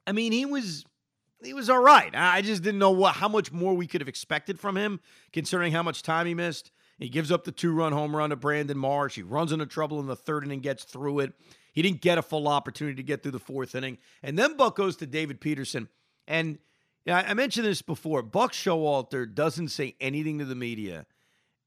I 0.08 0.14
mean, 0.14 0.32
he 0.32 0.46
was 0.46 0.86
he 1.44 1.54
was 1.54 1.70
all 1.70 1.82
right. 1.82 2.12
I 2.14 2.42
just 2.42 2.64
didn't 2.64 2.80
know 2.80 2.92
what 2.92 3.16
how 3.16 3.28
much 3.28 3.52
more 3.52 3.74
we 3.74 3.88
could 3.88 4.02
have 4.02 4.08
expected 4.08 4.60
from 4.60 4.78
him, 4.78 5.00
considering 5.34 5.72
how 5.72 5.84
much 5.84 6.04
time 6.04 6.28
he 6.28 6.34
missed. 6.34 6.72
He 7.02 7.10
gives 7.10 7.32
up 7.32 7.46
the 7.46 7.52
two 7.52 7.74
run 7.74 7.94
home 7.94 8.16
run 8.16 8.30
to 8.30 8.36
Brandon 8.36 8.78
Marsh. 8.78 9.16
He 9.16 9.24
runs 9.24 9.52
into 9.52 9.66
trouble 9.66 10.00
in 10.00 10.06
the 10.06 10.16
third 10.16 10.44
inning, 10.46 10.60
gets 10.60 10.84
through 10.84 11.22
it. 11.22 11.34
He 11.74 11.82
didn't 11.82 12.02
get 12.02 12.20
a 12.20 12.22
full 12.22 12.48
opportunity 12.48 12.96
to 12.98 13.04
get 13.04 13.24
through 13.24 13.32
the 13.32 13.40
fourth 13.40 13.74
inning. 13.74 13.98
And 14.22 14.38
then 14.38 14.56
Buck 14.56 14.76
goes 14.76 14.98
to 14.98 15.08
David 15.08 15.42
Peterson. 15.42 15.90
And 16.28 16.60
I 17.08 17.34
mentioned 17.34 17.66
this 17.66 17.82
before. 17.82 18.22
Buck 18.22 18.54
Showalter 18.54 19.34
doesn't 19.34 19.70
say 19.70 19.96
anything 20.00 20.38
to 20.38 20.46
the 20.46 20.54
media, 20.54 21.08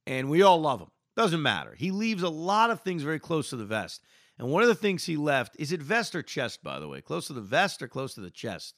and 0.07 0.31
we 0.31 0.43
all 0.43 0.61
love 0.61 0.81
him. 0.81 0.93
Doesn't 1.17 1.43
matter. 1.43 1.75
He 1.77 1.91
leaves 1.91 2.23
a 2.23 2.29
lot 2.29 2.71
of 2.71 2.83
things 2.83 3.03
very 3.03 3.19
close 3.19 3.51
to 3.51 3.57
the 3.57 3.65
vest. 3.65 4.05
And 4.39 4.49
one 4.49 4.63
of 4.63 4.69
the 4.69 4.75
things 4.77 5.05
he 5.05 5.17
left 5.17 5.57
is 5.59 5.73
it 5.73 5.83
vest 5.83 6.15
or 6.15 6.23
chest, 6.23 6.63
by 6.63 6.79
the 6.79 6.87
way? 6.87 7.01
Close 7.01 7.27
to 7.27 7.33
the 7.33 7.41
vest 7.41 7.83
or 7.83 7.89
close 7.89 8.15
to 8.15 8.21
the 8.21 8.31
chest? 8.31 8.77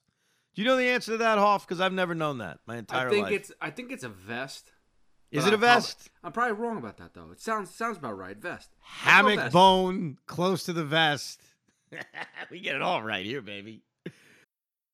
Do 0.54 0.62
you 0.62 0.68
know 0.68 0.76
the 0.76 0.88
answer 0.88 1.12
to 1.12 1.18
that, 1.18 1.36
Hoff? 1.36 1.66
Because 1.66 1.82
I've 1.82 1.92
never 1.92 2.14
known 2.14 2.38
that 2.38 2.60
my 2.66 2.78
entire 2.78 3.08
I 3.08 3.10
think 3.10 3.24
life. 3.24 3.32
it's 3.34 3.52
I 3.60 3.68
think 3.68 3.92
it's 3.92 4.04
a 4.04 4.08
vest. 4.08 4.72
Is 5.30 5.44
it 5.44 5.52
a 5.52 5.54
I'm 5.54 5.60
probably- 5.60 5.66
vest? 5.80 6.10
I'm 6.22 6.32
probably 6.32 6.52
wrong 6.54 6.76
about 6.78 6.96
that 6.98 7.14
though. 7.14 7.30
It 7.32 7.40
sounds 7.40 7.74
sounds 7.74 7.98
about 7.98 8.16
right. 8.16 8.36
Vest. 8.36 8.70
Hammock 8.80 9.36
vest. 9.36 9.52
bone 9.52 10.18
close 10.26 10.64
to 10.64 10.72
the 10.72 10.84
vest. 10.84 11.40
we 12.50 12.60
get 12.60 12.74
it 12.76 12.82
all 12.82 13.02
right 13.02 13.24
here, 13.24 13.42
baby. 13.42 13.82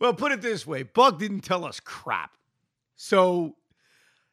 Well, 0.00 0.14
put 0.14 0.32
it 0.32 0.42
this 0.42 0.66
way 0.66 0.82
Buck 0.82 1.18
didn't 1.18 1.40
tell 1.40 1.64
us 1.64 1.80
crap. 1.80 2.36
So, 2.96 3.56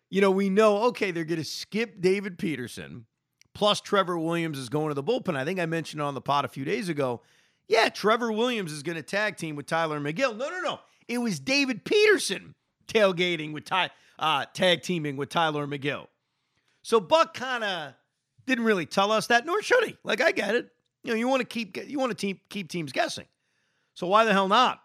you 0.10 0.22
know, 0.22 0.32
we 0.32 0.50
know, 0.50 0.84
okay, 0.86 1.12
they're 1.12 1.26
going 1.26 1.40
to 1.40 1.46
skip 1.46 2.00
David 2.00 2.38
Peterson, 2.38 3.06
plus 3.54 3.82
Trevor 3.82 4.18
Williams 4.18 4.58
is 4.58 4.70
going 4.70 4.90
to 4.90 4.94
the 4.94 5.04
bullpen. 5.04 5.36
I 5.36 5.46
think 5.46 5.60
I 5.60 5.66
mentioned 5.66 6.02
on 6.02 6.14
the 6.14 6.22
pod 6.22 6.46
a 6.46 6.50
few 6.50 6.66
days 6.66 6.90
ago. 6.90 7.22
Yeah, 7.68 7.90
Trevor 7.90 8.32
Williams 8.32 8.72
is 8.72 8.84
going 8.84 8.96
to 8.96 9.02
tag 9.02 9.38
team 9.38 9.56
with 9.56 9.66
Tylor 9.66 10.00
Megill. 10.00 10.38
No, 10.38 10.50
no, 10.50 10.62
no. 10.62 10.80
It 11.08 11.18
was 11.18 11.40
David 11.40 11.84
Peterson 11.84 12.56
tailgating 12.88 13.54
with 13.54 13.66
Ty, 13.66 13.90
uh, 14.20 14.46
tag 14.54 14.82
teaming 14.82 15.18
with 15.18 15.30
Tylor 15.30 15.68
Megill. 15.68 16.08
So 16.82 17.00
Buck 17.00 17.34
kind 17.34 17.64
of 17.64 17.94
didn't 18.46 18.66
really 18.66 18.86
tell 18.86 19.12
us 19.12 19.28
that, 19.28 19.46
nor 19.46 19.62
should 19.62 19.84
he. 19.86 19.98
Like 20.04 20.22
I 20.22 20.32
get 20.32 20.56
it. 20.56 20.70
You 21.04 21.12
know, 21.12 21.18
you 21.18 21.28
want 21.28 21.42
to 21.42 21.46
keep 21.46 21.78
you 21.90 22.00
want 22.00 22.18
to 22.18 22.36
keep 22.50 22.70
teams 22.70 22.92
guessing. 22.92 23.26
So 23.94 24.08
why 24.08 24.26
the 24.26 24.34
hell 24.34 24.48
not? 24.48 24.83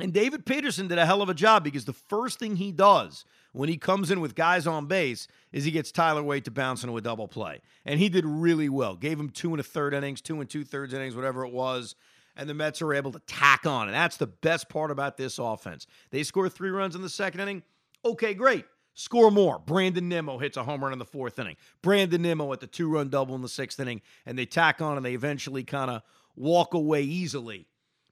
And 0.00 0.12
David 0.12 0.46
Peterson 0.46 0.88
did 0.88 0.98
a 0.98 1.06
hell 1.06 1.22
of 1.22 1.28
a 1.28 1.34
job 1.34 1.64
because 1.64 1.84
the 1.84 1.92
first 1.92 2.38
thing 2.38 2.56
he 2.56 2.70
does 2.70 3.24
when 3.52 3.68
he 3.68 3.76
comes 3.76 4.10
in 4.10 4.20
with 4.20 4.34
guys 4.34 4.66
on 4.66 4.86
base 4.86 5.26
is 5.52 5.64
he 5.64 5.70
gets 5.70 5.90
Tyler 5.90 6.22
Wade 6.22 6.44
to 6.44 6.50
bounce 6.50 6.84
into 6.84 6.96
a 6.96 7.00
double 7.00 7.26
play. 7.26 7.60
And 7.84 7.98
he 7.98 8.08
did 8.08 8.24
really 8.24 8.68
well. 8.68 8.94
Gave 8.94 9.18
him 9.18 9.30
two 9.30 9.50
and 9.50 9.60
a 9.60 9.64
third 9.64 9.94
innings, 9.94 10.20
two 10.20 10.40
and 10.40 10.48
two 10.48 10.64
thirds 10.64 10.94
innings, 10.94 11.16
whatever 11.16 11.44
it 11.44 11.52
was. 11.52 11.96
And 12.36 12.48
the 12.48 12.54
Mets 12.54 12.80
are 12.82 12.94
able 12.94 13.10
to 13.12 13.18
tack 13.26 13.66
on. 13.66 13.88
And 13.88 13.94
that's 13.94 14.16
the 14.16 14.28
best 14.28 14.68
part 14.68 14.92
about 14.92 15.16
this 15.16 15.38
offense. 15.38 15.86
They 16.10 16.22
score 16.22 16.48
three 16.48 16.70
runs 16.70 16.94
in 16.94 17.02
the 17.02 17.08
second 17.08 17.40
inning. 17.40 17.64
Okay, 18.04 18.34
great. 18.34 18.64
Score 18.94 19.30
more. 19.30 19.58
Brandon 19.58 20.08
Nimmo 20.08 20.38
hits 20.38 20.56
a 20.56 20.62
home 20.62 20.82
run 20.82 20.92
in 20.92 20.98
the 20.98 21.04
fourth 21.04 21.38
inning. 21.38 21.56
Brandon 21.82 22.22
Nimmo 22.22 22.52
at 22.52 22.60
the 22.60 22.66
two 22.66 22.88
run 22.88 23.08
double 23.08 23.34
in 23.34 23.42
the 23.42 23.48
sixth 23.48 23.80
inning. 23.80 24.02
And 24.24 24.38
they 24.38 24.46
tack 24.46 24.80
on 24.80 24.96
and 24.96 25.04
they 25.04 25.14
eventually 25.14 25.64
kind 25.64 25.90
of 25.90 26.02
walk 26.36 26.74
away 26.74 27.02
easily 27.02 27.66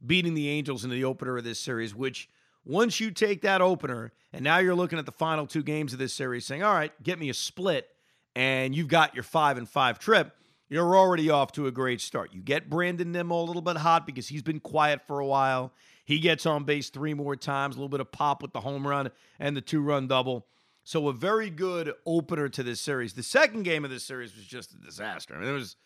beating 0.07 0.35
the 0.35 0.49
Angels 0.49 0.85
in 0.85 0.91
the 0.91 1.05
opener 1.05 1.37
of 1.37 1.45
this 1.45 1.59
series, 1.59 1.95
which 1.95 2.29
once 2.65 3.01
you 3.01 3.11
take 3.11 3.43
that 3.43 3.61
opener 3.61 4.13
and 4.33 4.43
now 4.43 4.59
you're 4.59 4.75
looking 4.75 4.99
at 4.99 5.07
the 5.07 5.13
final 5.13 5.47
two 5.47 5.63
games 5.63 5.93
of 5.93 5.99
this 5.99 6.13
series 6.13 6.45
saying, 6.45 6.63
all 6.63 6.75
right, 6.75 6.93
get 7.03 7.19
me 7.19 7.31
a 7.31 7.35
split, 7.35 7.89
and 8.35 8.75
you've 8.75 8.89
got 8.89 9.15
your 9.15 9.25
five 9.25 9.57
and 9.57 9.69
five 9.69 9.99
trip, 9.99 10.33
you're 10.69 10.97
already 10.97 11.31
off 11.31 11.53
to 11.53 11.67
a 11.67 11.71
great 11.71 12.01
start. 12.01 12.35
You 12.35 12.43
get 12.43 12.69
Brandon 12.69 13.13
Nimmo 13.13 13.41
a 13.41 13.45
little 13.45 13.63
bit 13.63 13.77
hot 13.77 14.05
because 14.05 14.29
he's 14.29 14.43
been 14.43 14.61
quiet 14.61 15.01
for 15.07 15.21
a 15.21 15.27
while. 15.27 15.73
He 16.05 16.19
gets 16.19 16.45
on 16.45 16.65
base 16.65 16.91
three 16.91 17.15
more 17.15 17.37
times, 17.37 17.77
a 17.77 17.79
little 17.79 17.89
bit 17.89 18.01
of 18.01 18.13
pop 18.13 18.43
with 18.43 18.53
the 18.53 18.61
home 18.61 18.87
run 18.87 19.11
and 19.39 19.57
the 19.57 19.61
two 19.61 19.81
run 19.81 20.09
double. 20.09 20.47
So 20.85 21.09
a 21.09 21.13
very 21.13 21.51
good 21.51 21.93
opener 22.05 22.49
to 22.49 22.63
this 22.63 22.81
series. 22.81 23.15
The 23.15 23.23
second 23.23 23.63
game 23.63 23.85
of 23.85 23.91
this 23.91 24.05
series 24.05 24.37
was 24.37 24.45
just 24.45 24.73
a 24.73 24.77
disaster. 24.77 25.35
I 25.35 25.39
mean, 25.39 25.47
there 25.47 25.55
was 25.55 25.77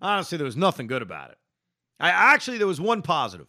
honestly 0.00 0.38
there 0.38 0.46
was 0.46 0.56
nothing 0.56 0.86
good 0.86 1.02
about 1.02 1.30
it. 1.30 1.38
I 1.98 2.10
actually 2.10 2.58
there 2.58 2.66
was 2.66 2.80
one 2.80 3.02
positive. 3.02 3.48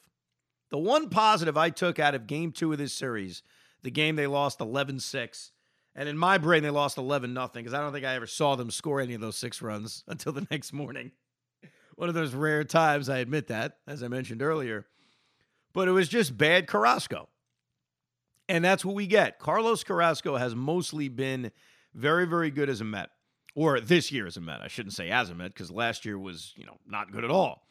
The 0.69 0.77
one 0.77 1.09
positive 1.09 1.57
I 1.57 1.69
took 1.69 1.99
out 1.99 2.15
of 2.15 2.27
game 2.27 2.51
two 2.51 2.71
of 2.71 2.77
this 2.77 2.93
series, 2.93 3.43
the 3.83 3.91
game 3.91 4.15
they 4.15 4.27
lost 4.27 4.59
11 4.59 4.99
6. 4.99 5.51
And 5.95 6.07
in 6.07 6.17
my 6.17 6.37
brain, 6.37 6.61
they 6.61 6.69
lost 6.69 6.97
11 6.97 7.33
nothing 7.33 7.63
because 7.63 7.73
I 7.73 7.81
don't 7.81 7.91
think 7.91 8.05
I 8.05 8.15
ever 8.15 8.27
saw 8.27 8.55
them 8.55 8.69
score 8.69 9.01
any 9.01 9.15
of 9.15 9.21
those 9.21 9.35
six 9.35 9.61
runs 9.61 10.03
until 10.07 10.31
the 10.31 10.47
next 10.51 10.73
morning. 10.73 11.11
One 11.95 12.09
of 12.09 12.15
those 12.15 12.35
rare 12.35 12.63
times, 12.63 13.09
I 13.09 13.17
admit 13.17 13.47
that, 13.47 13.77
as 13.87 14.03
I 14.03 14.07
mentioned 14.07 14.43
earlier. 14.43 14.85
But 15.73 15.87
it 15.87 15.91
was 15.91 16.07
just 16.07 16.37
bad 16.37 16.67
Carrasco. 16.67 17.29
And 18.47 18.63
that's 18.63 18.85
what 18.85 18.95
we 18.95 19.07
get. 19.07 19.39
Carlos 19.39 19.83
Carrasco 19.83 20.37
has 20.37 20.55
mostly 20.55 21.09
been 21.09 21.51
very, 21.93 22.27
very 22.27 22.51
good 22.51 22.69
as 22.69 22.79
a 22.79 22.85
Met, 22.85 23.09
or 23.55 23.79
this 23.79 24.11
year 24.11 24.27
as 24.27 24.37
a 24.37 24.41
Met. 24.41 24.61
I 24.61 24.67
shouldn't 24.67 24.93
say 24.93 25.09
as 25.09 25.29
a 25.29 25.35
Met 25.35 25.53
because 25.53 25.71
last 25.71 26.05
year 26.05 26.17
was, 26.17 26.53
you 26.55 26.65
know, 26.65 26.77
not 26.87 27.11
good 27.11 27.23
at 27.23 27.31
all. 27.31 27.66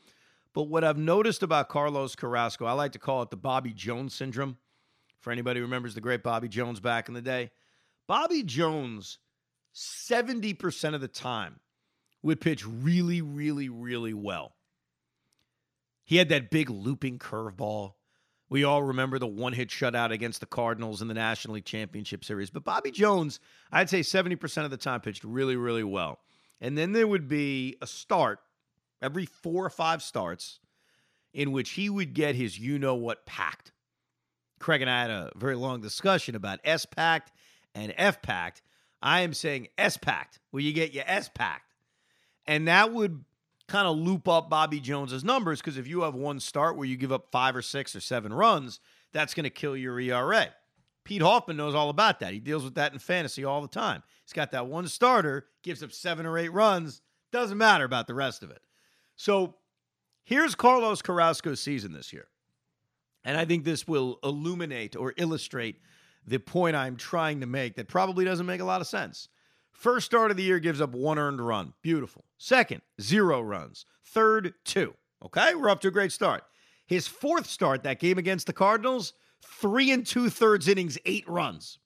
But 0.56 0.68
what 0.68 0.84
I've 0.84 0.96
noticed 0.96 1.42
about 1.42 1.68
Carlos 1.68 2.16
Carrasco, 2.16 2.64
I 2.64 2.72
like 2.72 2.92
to 2.92 2.98
call 2.98 3.20
it 3.20 3.28
the 3.28 3.36
Bobby 3.36 3.74
Jones 3.74 4.14
syndrome. 4.14 4.56
For 5.20 5.30
anybody 5.30 5.60
who 5.60 5.66
remembers 5.66 5.94
the 5.94 6.00
great 6.00 6.22
Bobby 6.22 6.48
Jones 6.48 6.80
back 6.80 7.08
in 7.08 7.14
the 7.14 7.20
day, 7.20 7.50
Bobby 8.06 8.42
Jones, 8.42 9.18
70% 9.74 10.94
of 10.94 11.02
the 11.02 11.08
time, 11.08 11.60
would 12.22 12.40
pitch 12.40 12.66
really, 12.66 13.20
really, 13.20 13.68
really 13.68 14.14
well. 14.14 14.54
He 16.04 16.16
had 16.16 16.30
that 16.30 16.48
big 16.48 16.70
looping 16.70 17.18
curveball. 17.18 17.92
We 18.48 18.64
all 18.64 18.82
remember 18.82 19.18
the 19.18 19.26
one 19.26 19.52
hit 19.52 19.68
shutout 19.68 20.10
against 20.10 20.40
the 20.40 20.46
Cardinals 20.46 21.02
in 21.02 21.08
the 21.08 21.12
National 21.12 21.56
League 21.56 21.66
Championship 21.66 22.24
Series. 22.24 22.48
But 22.48 22.64
Bobby 22.64 22.92
Jones, 22.92 23.40
I'd 23.70 23.90
say 23.90 24.00
70% 24.00 24.64
of 24.64 24.70
the 24.70 24.78
time 24.78 25.02
pitched 25.02 25.22
really, 25.22 25.56
really 25.56 25.84
well. 25.84 26.20
And 26.62 26.78
then 26.78 26.92
there 26.92 27.06
would 27.06 27.28
be 27.28 27.76
a 27.82 27.86
start 27.86 28.38
every 29.02 29.26
four 29.26 29.64
or 29.64 29.70
five 29.70 30.02
starts 30.02 30.60
in 31.32 31.52
which 31.52 31.70
he 31.70 31.90
would 31.90 32.14
get 32.14 32.34
his 32.34 32.58
you 32.58 32.78
know 32.78 32.94
what 32.94 33.26
packed. 33.26 33.72
Craig 34.58 34.80
and 34.80 34.90
I 34.90 35.02
had 35.02 35.10
a 35.10 35.30
very 35.36 35.54
long 35.54 35.80
discussion 35.80 36.34
about 36.34 36.60
S 36.64 36.86
packed 36.86 37.32
and 37.74 37.92
F 37.96 38.22
packed. 38.22 38.62
I 39.02 39.20
am 39.20 39.34
saying 39.34 39.68
S 39.76 39.96
packed, 39.96 40.40
where 40.50 40.62
you 40.62 40.72
get 40.72 40.94
your 40.94 41.04
S 41.06 41.28
packed. 41.28 41.74
And 42.46 42.68
that 42.68 42.92
would 42.92 43.24
kind 43.68 43.86
of 43.86 43.98
loop 43.98 44.28
up 44.28 44.48
Bobby 44.48 44.80
Jones's 44.80 45.24
numbers 45.24 45.60
because 45.60 45.76
if 45.76 45.86
you 45.86 46.02
have 46.02 46.14
one 46.14 46.40
start 46.40 46.76
where 46.76 46.86
you 46.86 46.96
give 46.96 47.12
up 47.12 47.30
five 47.30 47.56
or 47.56 47.62
six 47.62 47.94
or 47.94 48.00
seven 48.00 48.32
runs, 48.32 48.80
that's 49.12 49.34
going 49.34 49.44
to 49.44 49.50
kill 49.50 49.76
your 49.76 50.00
ERA. 50.00 50.48
Pete 51.04 51.22
Hoffman 51.22 51.56
knows 51.56 51.74
all 51.74 51.90
about 51.90 52.20
that. 52.20 52.32
He 52.32 52.40
deals 52.40 52.64
with 52.64 52.74
that 52.74 52.92
in 52.92 52.98
fantasy 52.98 53.44
all 53.44 53.62
the 53.62 53.68
time. 53.68 54.02
He's 54.24 54.32
got 54.32 54.52
that 54.52 54.66
one 54.66 54.88
starter, 54.88 55.46
gives 55.62 55.82
up 55.82 55.92
seven 55.92 56.26
or 56.26 56.38
eight 56.38 56.52
runs, 56.52 57.00
doesn't 57.30 57.58
matter 57.58 57.84
about 57.84 58.06
the 58.06 58.14
rest 58.14 58.42
of 58.42 58.50
it. 58.50 58.60
So 59.16 59.54
here's 60.24 60.54
Carlos 60.54 61.02
Carrasco's 61.02 61.60
season 61.60 61.92
this 61.92 62.12
year. 62.12 62.28
And 63.24 63.36
I 63.36 63.44
think 63.44 63.64
this 63.64 63.88
will 63.88 64.18
illuminate 64.22 64.94
or 64.94 65.14
illustrate 65.16 65.80
the 66.26 66.38
point 66.38 66.76
I'm 66.76 66.96
trying 66.96 67.40
to 67.40 67.46
make 67.46 67.76
that 67.76 67.88
probably 67.88 68.24
doesn't 68.24 68.46
make 68.46 68.60
a 68.60 68.64
lot 68.64 68.80
of 68.80 68.86
sense. 68.86 69.28
First 69.72 70.06
start 70.06 70.30
of 70.30 70.36
the 70.36 70.42
year 70.42 70.58
gives 70.58 70.80
up 70.80 70.94
one 70.94 71.18
earned 71.18 71.40
run. 71.40 71.72
Beautiful. 71.82 72.24
Second, 72.38 72.82
zero 73.00 73.40
runs. 73.40 73.84
Third, 74.04 74.54
two. 74.64 74.94
Okay, 75.24 75.54
we're 75.54 75.68
up 75.68 75.80
to 75.80 75.88
a 75.88 75.92
great 75.92 76.12
start. 76.12 76.44
His 76.86 77.08
fourth 77.08 77.46
start, 77.46 77.82
that 77.82 78.00
game 78.00 78.16
against 78.16 78.46
the 78.46 78.52
Cardinals, 78.52 79.12
three 79.44 79.90
and 79.90 80.06
two 80.06 80.30
thirds 80.30 80.68
innings, 80.68 80.98
eight 81.04 81.28
runs. 81.28 81.78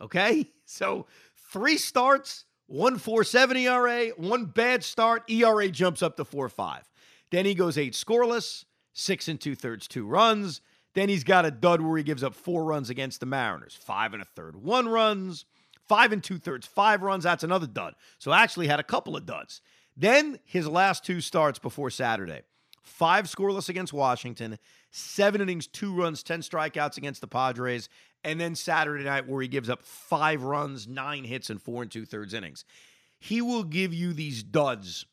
Okay, 0.00 0.50
so 0.64 1.06
three 1.52 1.76
starts, 1.78 2.46
one 2.70 2.98
four 2.98 3.24
seven 3.24 3.56
ERA, 3.56 4.10
one 4.10 4.44
bad 4.44 4.84
start, 4.84 5.28
ERA 5.28 5.68
jumps 5.68 6.02
up 6.02 6.16
to 6.16 6.24
four 6.24 6.48
five. 6.48 6.88
Then 7.30 7.44
he 7.44 7.54
goes 7.54 7.76
eight 7.76 7.94
scoreless, 7.94 8.64
six 8.92 9.26
and 9.26 9.40
two 9.40 9.56
thirds, 9.56 9.88
two 9.88 10.06
runs. 10.06 10.60
Then 10.94 11.08
he's 11.08 11.24
got 11.24 11.44
a 11.44 11.50
dud 11.50 11.80
where 11.80 11.98
he 11.98 12.04
gives 12.04 12.22
up 12.22 12.34
four 12.34 12.64
runs 12.64 12.88
against 12.88 13.18
the 13.18 13.26
Mariners, 13.26 13.74
five 13.74 14.12
and 14.12 14.22
a 14.22 14.24
third, 14.24 14.54
one 14.54 14.88
runs, 14.88 15.46
five 15.88 16.12
and 16.12 16.22
two 16.22 16.38
thirds, 16.38 16.64
five 16.64 17.02
runs. 17.02 17.24
That's 17.24 17.42
another 17.42 17.66
dud. 17.66 17.94
So 18.18 18.32
actually 18.32 18.68
had 18.68 18.78
a 18.78 18.84
couple 18.84 19.16
of 19.16 19.26
duds. 19.26 19.60
Then 19.96 20.38
his 20.44 20.68
last 20.68 21.04
two 21.04 21.20
starts 21.20 21.58
before 21.58 21.90
Saturday, 21.90 22.42
five 22.82 23.24
scoreless 23.24 23.68
against 23.68 23.92
Washington, 23.92 24.58
seven 24.90 25.40
innings, 25.40 25.66
two 25.66 25.94
runs, 25.94 26.22
10 26.22 26.40
strikeouts 26.40 26.96
against 26.96 27.20
the 27.20 27.26
Padres, 27.26 27.88
and 28.24 28.40
then 28.40 28.54
Saturday 28.54 29.04
night 29.04 29.28
where 29.28 29.42
he 29.42 29.48
gives 29.48 29.70
up 29.70 29.82
five 29.82 30.42
runs, 30.42 30.86
nine 30.86 31.24
hits, 31.24 31.50
and 31.50 31.60
four 31.60 31.82
and 31.82 31.90
two 31.90 32.04
thirds 32.04 32.34
innings. 32.34 32.64
He 33.18 33.40
will 33.42 33.64
give 33.64 33.94
you 33.94 34.12
these 34.12 34.42
duds 34.42 35.06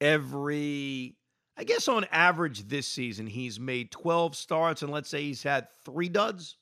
every, 0.00 1.16
I 1.56 1.64
guess 1.64 1.88
on 1.88 2.06
average 2.10 2.68
this 2.68 2.86
season, 2.86 3.26
he's 3.26 3.60
made 3.60 3.90
12 3.90 4.36
starts, 4.36 4.82
and 4.82 4.90
let's 4.90 5.08
say 5.08 5.22
he's 5.22 5.42
had 5.42 5.68
three 5.84 6.08
duds. 6.08 6.56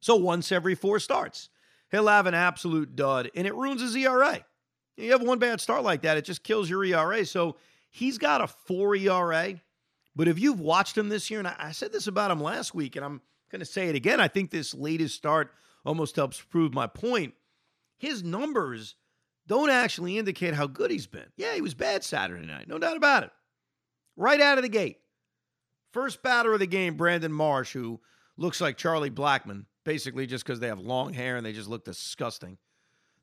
So 0.00 0.16
once 0.16 0.52
every 0.52 0.74
four 0.74 0.98
starts, 0.98 1.48
he'll 1.90 2.08
have 2.08 2.26
an 2.26 2.34
absolute 2.34 2.96
dud, 2.96 3.30
and 3.34 3.46
it 3.46 3.54
ruins 3.54 3.80
his 3.80 3.96
ERA. 3.96 4.44
You 4.96 5.12
have 5.12 5.22
one 5.22 5.38
bad 5.38 5.60
start 5.60 5.82
like 5.82 6.02
that, 6.02 6.16
it 6.16 6.24
just 6.24 6.44
kills 6.44 6.68
your 6.68 6.84
ERA. 6.84 7.24
So 7.24 7.56
he's 7.90 8.18
got 8.18 8.40
a 8.40 8.46
four 8.46 8.94
ERA. 8.94 9.60
But 10.14 10.28
if 10.28 10.38
you've 10.38 10.60
watched 10.60 10.96
him 10.96 11.08
this 11.08 11.30
year, 11.30 11.38
and 11.38 11.48
I 11.48 11.72
said 11.72 11.92
this 11.92 12.06
about 12.06 12.30
him 12.30 12.40
last 12.40 12.74
week, 12.74 12.96
and 12.96 13.04
I'm 13.04 13.20
going 13.50 13.60
to 13.60 13.66
say 13.66 13.88
it 13.88 13.94
again. 13.94 14.20
I 14.20 14.28
think 14.28 14.50
this 14.50 14.74
latest 14.74 15.14
start 15.14 15.52
almost 15.84 16.16
helps 16.16 16.40
prove 16.40 16.74
my 16.74 16.86
point. 16.86 17.34
His 17.98 18.22
numbers 18.22 18.96
don't 19.46 19.70
actually 19.70 20.18
indicate 20.18 20.54
how 20.54 20.66
good 20.66 20.90
he's 20.90 21.06
been. 21.06 21.26
Yeah, 21.36 21.54
he 21.54 21.60
was 21.60 21.74
bad 21.74 22.04
Saturday 22.04 22.46
night, 22.46 22.68
no 22.68 22.78
doubt 22.78 22.96
about 22.96 23.24
it. 23.24 23.30
Right 24.16 24.40
out 24.40 24.58
of 24.58 24.62
the 24.62 24.68
gate. 24.68 24.98
First 25.92 26.22
batter 26.22 26.52
of 26.52 26.60
the 26.60 26.66
game, 26.66 26.96
Brandon 26.96 27.32
Marsh, 27.32 27.72
who 27.72 28.00
looks 28.36 28.60
like 28.60 28.76
Charlie 28.76 29.10
Blackmon, 29.10 29.66
basically 29.84 30.26
just 30.26 30.44
because 30.44 30.60
they 30.60 30.68
have 30.68 30.80
long 30.80 31.12
hair 31.12 31.36
and 31.36 31.44
they 31.44 31.52
just 31.52 31.68
look 31.68 31.84
disgusting. 31.84 32.58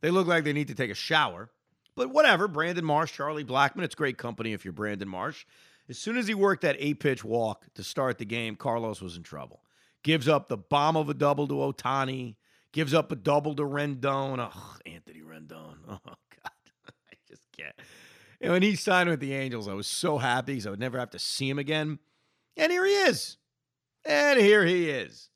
They 0.01 0.11
look 0.11 0.27
like 0.27 0.43
they 0.43 0.53
need 0.53 0.67
to 0.69 0.75
take 0.75 0.91
a 0.91 0.95
shower. 0.95 1.49
But 1.95 2.11
whatever, 2.11 2.47
Brandon 2.47 2.85
Marsh, 2.85 3.11
Charlie 3.11 3.43
Blackmon, 3.43 3.83
it's 3.83 3.95
great 3.95 4.17
company 4.17 4.53
if 4.53 4.63
you're 4.63 4.71
Brandon 4.71 5.07
Marsh. 5.07 5.45
As 5.89 5.97
soon 5.97 6.17
as 6.17 6.27
he 6.27 6.35
worked 6.35 6.61
that 6.61 6.75
eight 6.79 6.99
pitch 6.99 7.23
walk 7.23 7.65
to 7.73 7.83
start 7.83 8.19
the 8.19 8.25
game, 8.25 8.55
Carlos 8.55 9.01
was 9.01 9.17
in 9.17 9.23
trouble. 9.23 9.63
Gives 10.03 10.27
up 10.27 10.47
the 10.47 10.57
bomb 10.57 10.95
of 10.95 11.09
a 11.09 11.13
double 11.13 11.47
to 11.47 11.55
Ohtani, 11.55 12.35
gives 12.71 12.93
up 12.93 13.11
a 13.11 13.15
double 13.15 13.55
to 13.55 13.63
Rendon. 13.63 14.37
Oh, 14.39 14.75
Anthony 14.85 15.21
Rendon. 15.21 15.75
Oh, 15.89 15.99
God. 16.05 16.51
I 16.87 17.15
just 17.27 17.41
can't. 17.57 17.75
And 18.39 18.53
when 18.53 18.61
he 18.61 18.75
signed 18.75 19.09
with 19.09 19.19
the 19.19 19.33
Angels, 19.33 19.67
I 19.67 19.73
was 19.73 19.87
so 19.87 20.17
happy 20.17 20.53
because 20.53 20.67
I 20.67 20.69
would 20.69 20.79
never 20.79 20.99
have 20.99 21.09
to 21.11 21.19
see 21.19 21.49
him 21.49 21.59
again. 21.59 21.99
And 22.55 22.71
here 22.71 22.85
he 22.85 22.93
is. 22.93 23.37
And 24.05 24.39
here 24.39 24.63
he 24.65 24.89
is. 24.89 25.29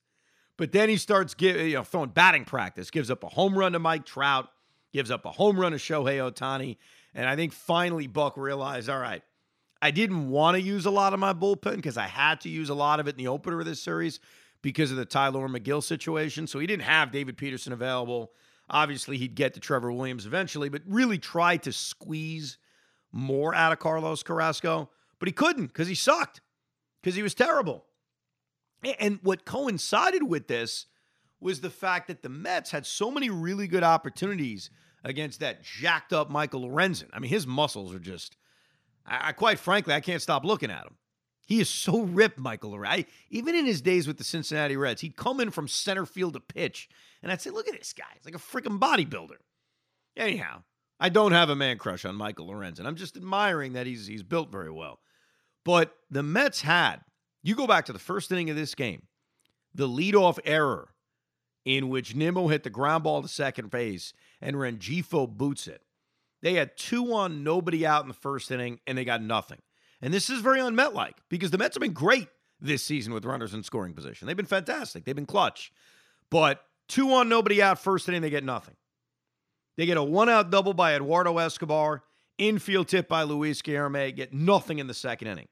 But 0.57 0.71
then 0.71 0.87
he 0.87 0.97
starts 0.97 1.35
you 1.39 1.73
know, 1.73 1.83
throwing 1.83 2.09
batting 2.09 2.45
practice, 2.45 2.91
gives 2.91 3.09
up 3.09 3.23
a 3.23 3.29
home 3.29 3.57
run 3.57 3.73
to 3.73 3.79
Mike 3.79 4.05
Trout, 4.05 4.49
gives 4.93 5.09
up 5.09 5.25
a 5.25 5.31
home 5.31 5.59
run 5.59 5.71
to 5.71 5.77
Shohei 5.79 6.19
Ohtani. 6.19 6.77
And 7.13 7.27
I 7.27 7.35
think 7.35 7.53
finally 7.53 8.07
Buck 8.07 8.37
realized, 8.37 8.89
all 8.89 8.99
right, 8.99 9.23
I 9.83 9.91
didn't 9.91 10.29
want 10.29 10.55
to 10.55 10.61
use 10.61 10.85
a 10.85 10.91
lot 10.91 11.13
of 11.13 11.19
my 11.19 11.33
bullpen 11.33 11.75
because 11.75 11.97
I 11.97 12.07
had 12.07 12.39
to 12.41 12.49
use 12.49 12.69
a 12.69 12.73
lot 12.73 13.01
of 13.01 13.09
it 13.09 13.15
in 13.15 13.17
the 13.17 13.27
opener 13.27 13.59
of 13.59 13.65
this 13.65 13.81
series 13.81 14.21
because 14.61 14.91
of 14.91 14.97
the 14.97 15.03
Tylor 15.03 15.49
Megill 15.49 15.83
situation. 15.83 16.47
So 16.47 16.57
he 16.57 16.67
didn't 16.67 16.83
have 16.83 17.11
David 17.11 17.35
Peterson 17.35 17.73
available. 17.73 18.31
Obviously, 18.69 19.17
he'd 19.17 19.35
get 19.35 19.55
to 19.55 19.59
Trevor 19.59 19.91
Williams 19.91 20.25
eventually, 20.25 20.69
but 20.69 20.83
really 20.87 21.17
tried 21.17 21.63
to 21.63 21.73
squeeze 21.73 22.57
more 23.11 23.53
out 23.53 23.73
of 23.73 23.79
Carlos 23.79 24.23
Carrasco. 24.23 24.89
But 25.19 25.27
he 25.27 25.33
couldn't 25.33 25.67
because 25.67 25.89
he 25.89 25.95
sucked, 25.95 26.39
because 27.01 27.15
he 27.15 27.21
was 27.21 27.35
terrible. 27.35 27.83
And 29.01 29.19
what 29.21 29.43
coincided 29.43 30.23
with 30.23 30.47
this 30.47 30.85
was 31.41 31.59
the 31.59 31.69
fact 31.69 32.07
that 32.07 32.21
the 32.21 32.29
Mets 32.29 32.71
had 32.71 32.85
so 32.85 33.11
many 33.11 33.29
really 33.29 33.67
good 33.67 33.83
opportunities 33.83 34.69
against 35.03 35.41
that 35.41 35.61
jacked 35.61 36.13
up 36.13 36.29
Michael 36.29 36.61
Lorenzen. 36.61 37.09
I 37.11 37.19
mean, 37.19 37.29
his 37.29 37.45
muscles 37.45 37.93
are 37.93 37.99
just, 37.99 38.37
I, 39.05 39.29
I 39.29 39.31
quite 39.33 39.59
frankly, 39.59 39.93
I 39.93 40.01
can't 40.01 40.21
stop 40.21 40.43
looking 40.45 40.71
at 40.71 40.85
him. 40.85 40.97
He 41.45 41.59
is 41.59 41.69
so 41.69 42.01
ripped, 42.01 42.39
Michael 42.39 42.71
Lorenzen. 42.71 43.05
Even 43.29 43.53
in 43.53 43.65
his 43.65 43.81
days 43.81 44.07
with 44.07 44.17
the 44.17 44.23
Cincinnati 44.23 44.77
Reds, 44.77 45.01
he'd 45.01 45.17
come 45.17 45.39
in 45.39 45.51
from 45.51 45.67
center 45.67 46.05
field 46.05 46.33
to 46.33 46.39
pitch, 46.39 46.87
and 47.21 47.31
I'd 47.31 47.41
say, 47.41 47.49
look 47.49 47.67
at 47.67 47.77
this 47.77 47.93
guy. 47.93 48.05
He's 48.15 48.25
like 48.25 48.35
a 48.35 48.37
freaking 48.37 48.79
bodybuilder. 48.79 49.37
Anyhow, 50.15 50.63
I 50.99 51.09
don't 51.09 51.33
have 51.33 51.49
a 51.49 51.55
man 51.55 51.77
crush 51.77 52.05
on 52.05 52.15
Michael 52.15 52.47
Lorenzen. 52.47 52.85
I'm 52.85 52.95
just 52.95 53.17
admiring 53.17 53.73
that 53.73 53.87
he's 53.87 54.07
he's 54.07 54.23
built 54.23 54.51
very 54.51 54.71
well. 54.71 54.99
But 55.65 55.93
the 56.09 56.23
Mets 56.23 56.61
had 56.61 57.01
you 57.41 57.55
go 57.55 57.67
back 57.67 57.85
to 57.85 57.93
the 57.93 57.99
first 57.99 58.31
inning 58.31 58.49
of 58.49 58.55
this 58.55 58.73
game, 58.73 59.03
the 59.75 59.87
leadoff 59.87 60.39
error 60.45 60.93
in 61.65 61.89
which 61.89 62.15
Nimmo 62.15 62.47
hit 62.47 62.63
the 62.63 62.69
ground 62.69 63.03
ball 63.03 63.21
to 63.21 63.27
second 63.27 63.69
base 63.69 64.13
and 64.41 64.55
Rengifo 64.55 65.27
boots 65.27 65.67
it. 65.67 65.81
They 66.43 66.55
had 66.55 66.77
two 66.77 67.13
on, 67.13 67.43
nobody 67.43 67.85
out 67.85 68.03
in 68.03 68.09
the 68.09 68.13
first 68.13 68.51
inning, 68.51 68.81
and 68.85 68.97
they 68.97 69.05
got 69.05 69.23
nothing. 69.23 69.59
And 70.01 70.13
this 70.13 70.29
is 70.29 70.41
very 70.41 70.59
unmet 70.59 70.93
like 70.93 71.15
because 71.29 71.51
the 71.51 71.57
Mets 71.57 71.75
have 71.75 71.81
been 71.81 71.93
great 71.93 72.27
this 72.59 72.83
season 72.83 73.13
with 73.13 73.23
runners 73.23 73.53
in 73.53 73.63
scoring 73.63 73.93
position. 73.93 74.27
They've 74.27 74.37
been 74.37 74.45
fantastic, 74.45 75.05
they've 75.05 75.15
been 75.15 75.25
clutch. 75.25 75.71
But 76.29 76.61
two 76.89 77.13
on, 77.13 77.29
nobody 77.29 77.61
out, 77.61 77.79
first 77.79 78.09
inning, 78.09 78.21
they 78.21 78.29
get 78.29 78.43
nothing. 78.43 78.75
They 79.77 79.85
get 79.85 79.97
a 79.97 80.03
one 80.03 80.29
out 80.29 80.51
double 80.51 80.73
by 80.73 80.95
Eduardo 80.95 81.37
Escobar, 81.37 82.03
infield 82.37 82.89
tip 82.89 83.07
by 83.07 83.23
Luis 83.23 83.61
Guillorme, 83.61 84.13
get 84.13 84.33
nothing 84.33 84.79
in 84.79 84.87
the 84.87 84.93
second 84.93 85.29
inning. 85.29 85.47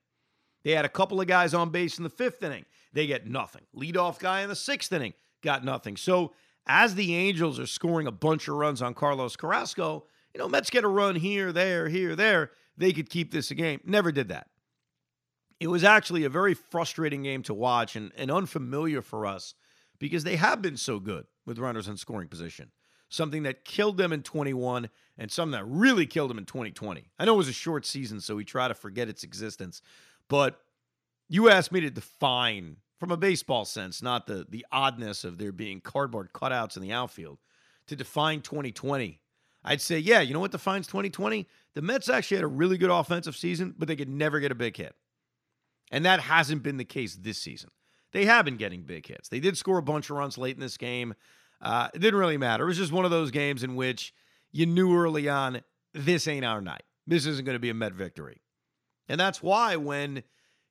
They 0.64 0.72
had 0.72 0.86
a 0.86 0.90
couple 0.90 1.22
of 1.22 1.28
guys 1.28 1.54
on 1.54 1.70
base 1.70 1.98
in 1.98 2.04
the 2.04 2.10
fifth 2.10 2.44
inning. 2.44 2.66
They 2.92 3.08
get 3.08 3.26
nothing. 3.26 3.64
Leadoff 3.76 4.20
guy 4.20 4.42
in 4.42 4.50
the 4.50 4.56
sixth 4.56 4.92
inning 4.92 5.14
got 5.42 5.64
nothing. 5.64 5.96
So 5.96 6.34
as 6.68 6.96
the 6.96 7.16
Angels 7.16 7.60
are 7.60 7.66
scoring 7.66 8.08
a 8.08 8.12
bunch 8.12 8.50
of 8.50 8.56
runs 8.56 8.82
on 8.82 8.94
Carlos 8.94 9.38
Carrasco, 9.38 10.06
you 10.34 10.40
know, 10.40 10.48
Mets 10.48 10.70
get 10.70 10.84
a 10.84 10.88
run 10.88 11.16
here, 11.16 11.52
there, 11.52 11.90
here, 11.90 12.16
there. 12.16 12.52
They 12.78 12.94
could 12.94 13.10
keep 13.10 13.32
this 13.32 13.52
a 13.52 13.56
game. 13.56 13.82
Never 13.86 14.12
did 14.12 14.30
that. 14.30 14.48
It 15.60 15.68
was 15.68 15.84
actually 15.84 16.24
a 16.24 16.30
very 16.30 16.54
frustrating 16.54 17.24
game 17.24 17.44
to 17.44 17.54
watch 17.54 17.96
and, 17.96 18.12
and 18.18 18.32
unfamiliar 18.32 19.02
for 19.02 19.26
us 19.26 19.54
because 20.00 20.24
they 20.24 20.36
have 20.36 20.62
been 20.62 20.78
so 20.78 21.00
good 21.00 21.26
with 21.46 21.60
runners 21.60 21.88
in 21.88 21.98
scoring 21.98 22.28
position. 22.28 22.72
Something 23.10 23.44
that 23.44 23.66
killed 23.66 23.98
them 23.98 24.14
in 24.14 24.24
21 24.24 24.90
and 25.18 25.32
something 25.32 25.52
that 25.52 25.66
really 25.66 26.08
killed 26.08 26.30
them 26.30 26.38
in 26.38 26.46
2020. 26.46 27.12
I 27.20 27.26
know 27.26 27.34
it 27.34 27.38
was 27.38 27.50
a 27.50 27.54
short 27.54 27.86
season, 27.86 28.22
so 28.22 28.36
we 28.36 28.46
try 28.46 28.68
to 28.68 28.74
forget 28.74 29.10
its 29.10 29.24
existence. 29.24 29.82
But 30.28 30.60
you 31.28 31.50
asked 31.50 31.72
me 31.72 31.82
to 31.82 31.90
define 31.90 32.78
from 33.00 33.12
a 33.12 33.18
baseball 33.18 33.66
sense, 33.66 34.02
not 34.02 34.28
the 34.28 34.46
the 34.48 34.66
oddness 34.72 35.24
of 35.24 35.38
there 35.38 35.52
being 35.52 35.82
cardboard 35.82 36.34
cutouts 36.34 36.76
in 36.76 36.84
the 36.84 36.92
outfield, 36.92 37.40
to 37.88 37.96
define 37.96 38.42
2020. 38.42 39.21
I'd 39.64 39.82
say, 39.82 40.00
yeah, 40.00 40.22
you 40.22 40.34
know 40.34 40.40
what 40.40 40.52
defines 40.52 40.88
2020? 40.88 41.48
The 41.74 41.82
Mets 41.82 42.10
actually 42.10 42.38
had 42.38 42.44
a 42.44 42.48
really 42.48 42.78
good 42.78 42.90
offensive 42.90 43.36
season, 43.36 43.76
but 43.78 43.88
they 43.88 43.96
could 43.96 44.10
never 44.10 44.40
get 44.40 44.52
a 44.52 44.56
big 44.56 44.76
hit. 44.76 44.96
And 45.92 46.06
that 46.06 46.22
hasn't 46.22 46.64
been 46.64 46.78
the 46.78 46.86
case 46.86 47.16
this 47.16 47.38
season. 47.38 47.70
They 48.12 48.26
have 48.26 48.46
been 48.46 48.58
getting 48.58 48.84
big 48.84 49.08
hits. 49.08 49.30
They 49.30 49.40
did 49.40 49.58
score 49.58 49.78
a 49.78 49.84
bunch 49.84 50.10
of 50.10 50.18
runs 50.18 50.38
late 50.38 50.56
in 50.56 50.62
this 50.62 50.78
game. 50.78 51.14
Uh, 51.62 51.90
it 51.94 52.00
didn't 52.00 52.20
really 52.20 52.38
matter. 52.38 52.64
It 52.64 52.68
was 52.68 52.78
just 52.78 52.92
one 52.92 53.06
of 53.06 53.12
those 53.12 53.32
games 53.32 53.64
in 53.64 53.76
which 53.76 54.14
you 54.52 54.66
knew 54.66 54.96
early 54.96 55.30
on 55.30 55.62
this 55.94 56.28
ain't 56.28 56.46
our 56.46 56.62
night. 56.62 56.84
This 57.08 57.26
isn't 57.26 57.46
going 57.46 57.56
to 57.56 57.60
be 57.60 57.70
a 57.70 57.74
Met 57.74 57.94
victory. 57.94 58.42
And 59.08 59.20
that's 59.20 59.44
why 59.44 59.76
when, 59.76 60.24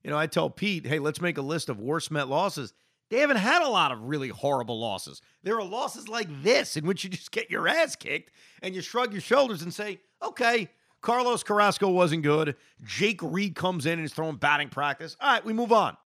you 0.03 0.11
know, 0.11 0.19
I 0.19 0.27
tell 0.27 0.51
Pete, 0.51 0.87
hey, 0.87 0.99
let's 0.99 1.21
make 1.21 1.39
a 1.39 1.43
list 1.43 1.69
of 1.69 1.79
worst 1.79 2.11
Met 2.11 2.29
losses. 2.29 2.73
They 3.11 3.19
haven't 3.19 3.39
had 3.39 3.63
a 3.63 3.69
lot 3.69 3.91
of 3.93 4.05
really 4.05 4.29
horrible 4.29 4.81
losses. 4.81 5.21
There 5.43 5.57
are 5.57 5.65
losses 5.65 6.09
like 6.09 6.29
this 6.43 6.77
in 6.77 6.87
which 6.87 7.03
you 7.05 7.11
just 7.11 7.33
get 7.33 7.51
your 7.51 7.67
ass 7.67 7.97
kicked 7.97 8.31
and 8.63 8.75
you 8.75 8.81
shrug 8.81 9.13
your 9.13 9.21
shoulders 9.21 9.63
and 9.63 9.75
say, 9.75 10.01
okay, 10.23 10.71
Carlos 11.01 11.43
Carrasco 11.43 11.89
wasn't 11.89 12.23
good. 12.23 12.55
Jake 12.85 13.21
Reed 13.23 13.55
comes 13.57 13.85
in 13.87 13.95
and 13.95 14.05
is 14.05 14.13
throwing 14.13 14.37
batting 14.37 14.69
practice. 14.69 15.17
All 15.21 15.33
right, 15.33 15.45
we 15.45 15.53
move 15.53 15.73
on. 15.73 15.97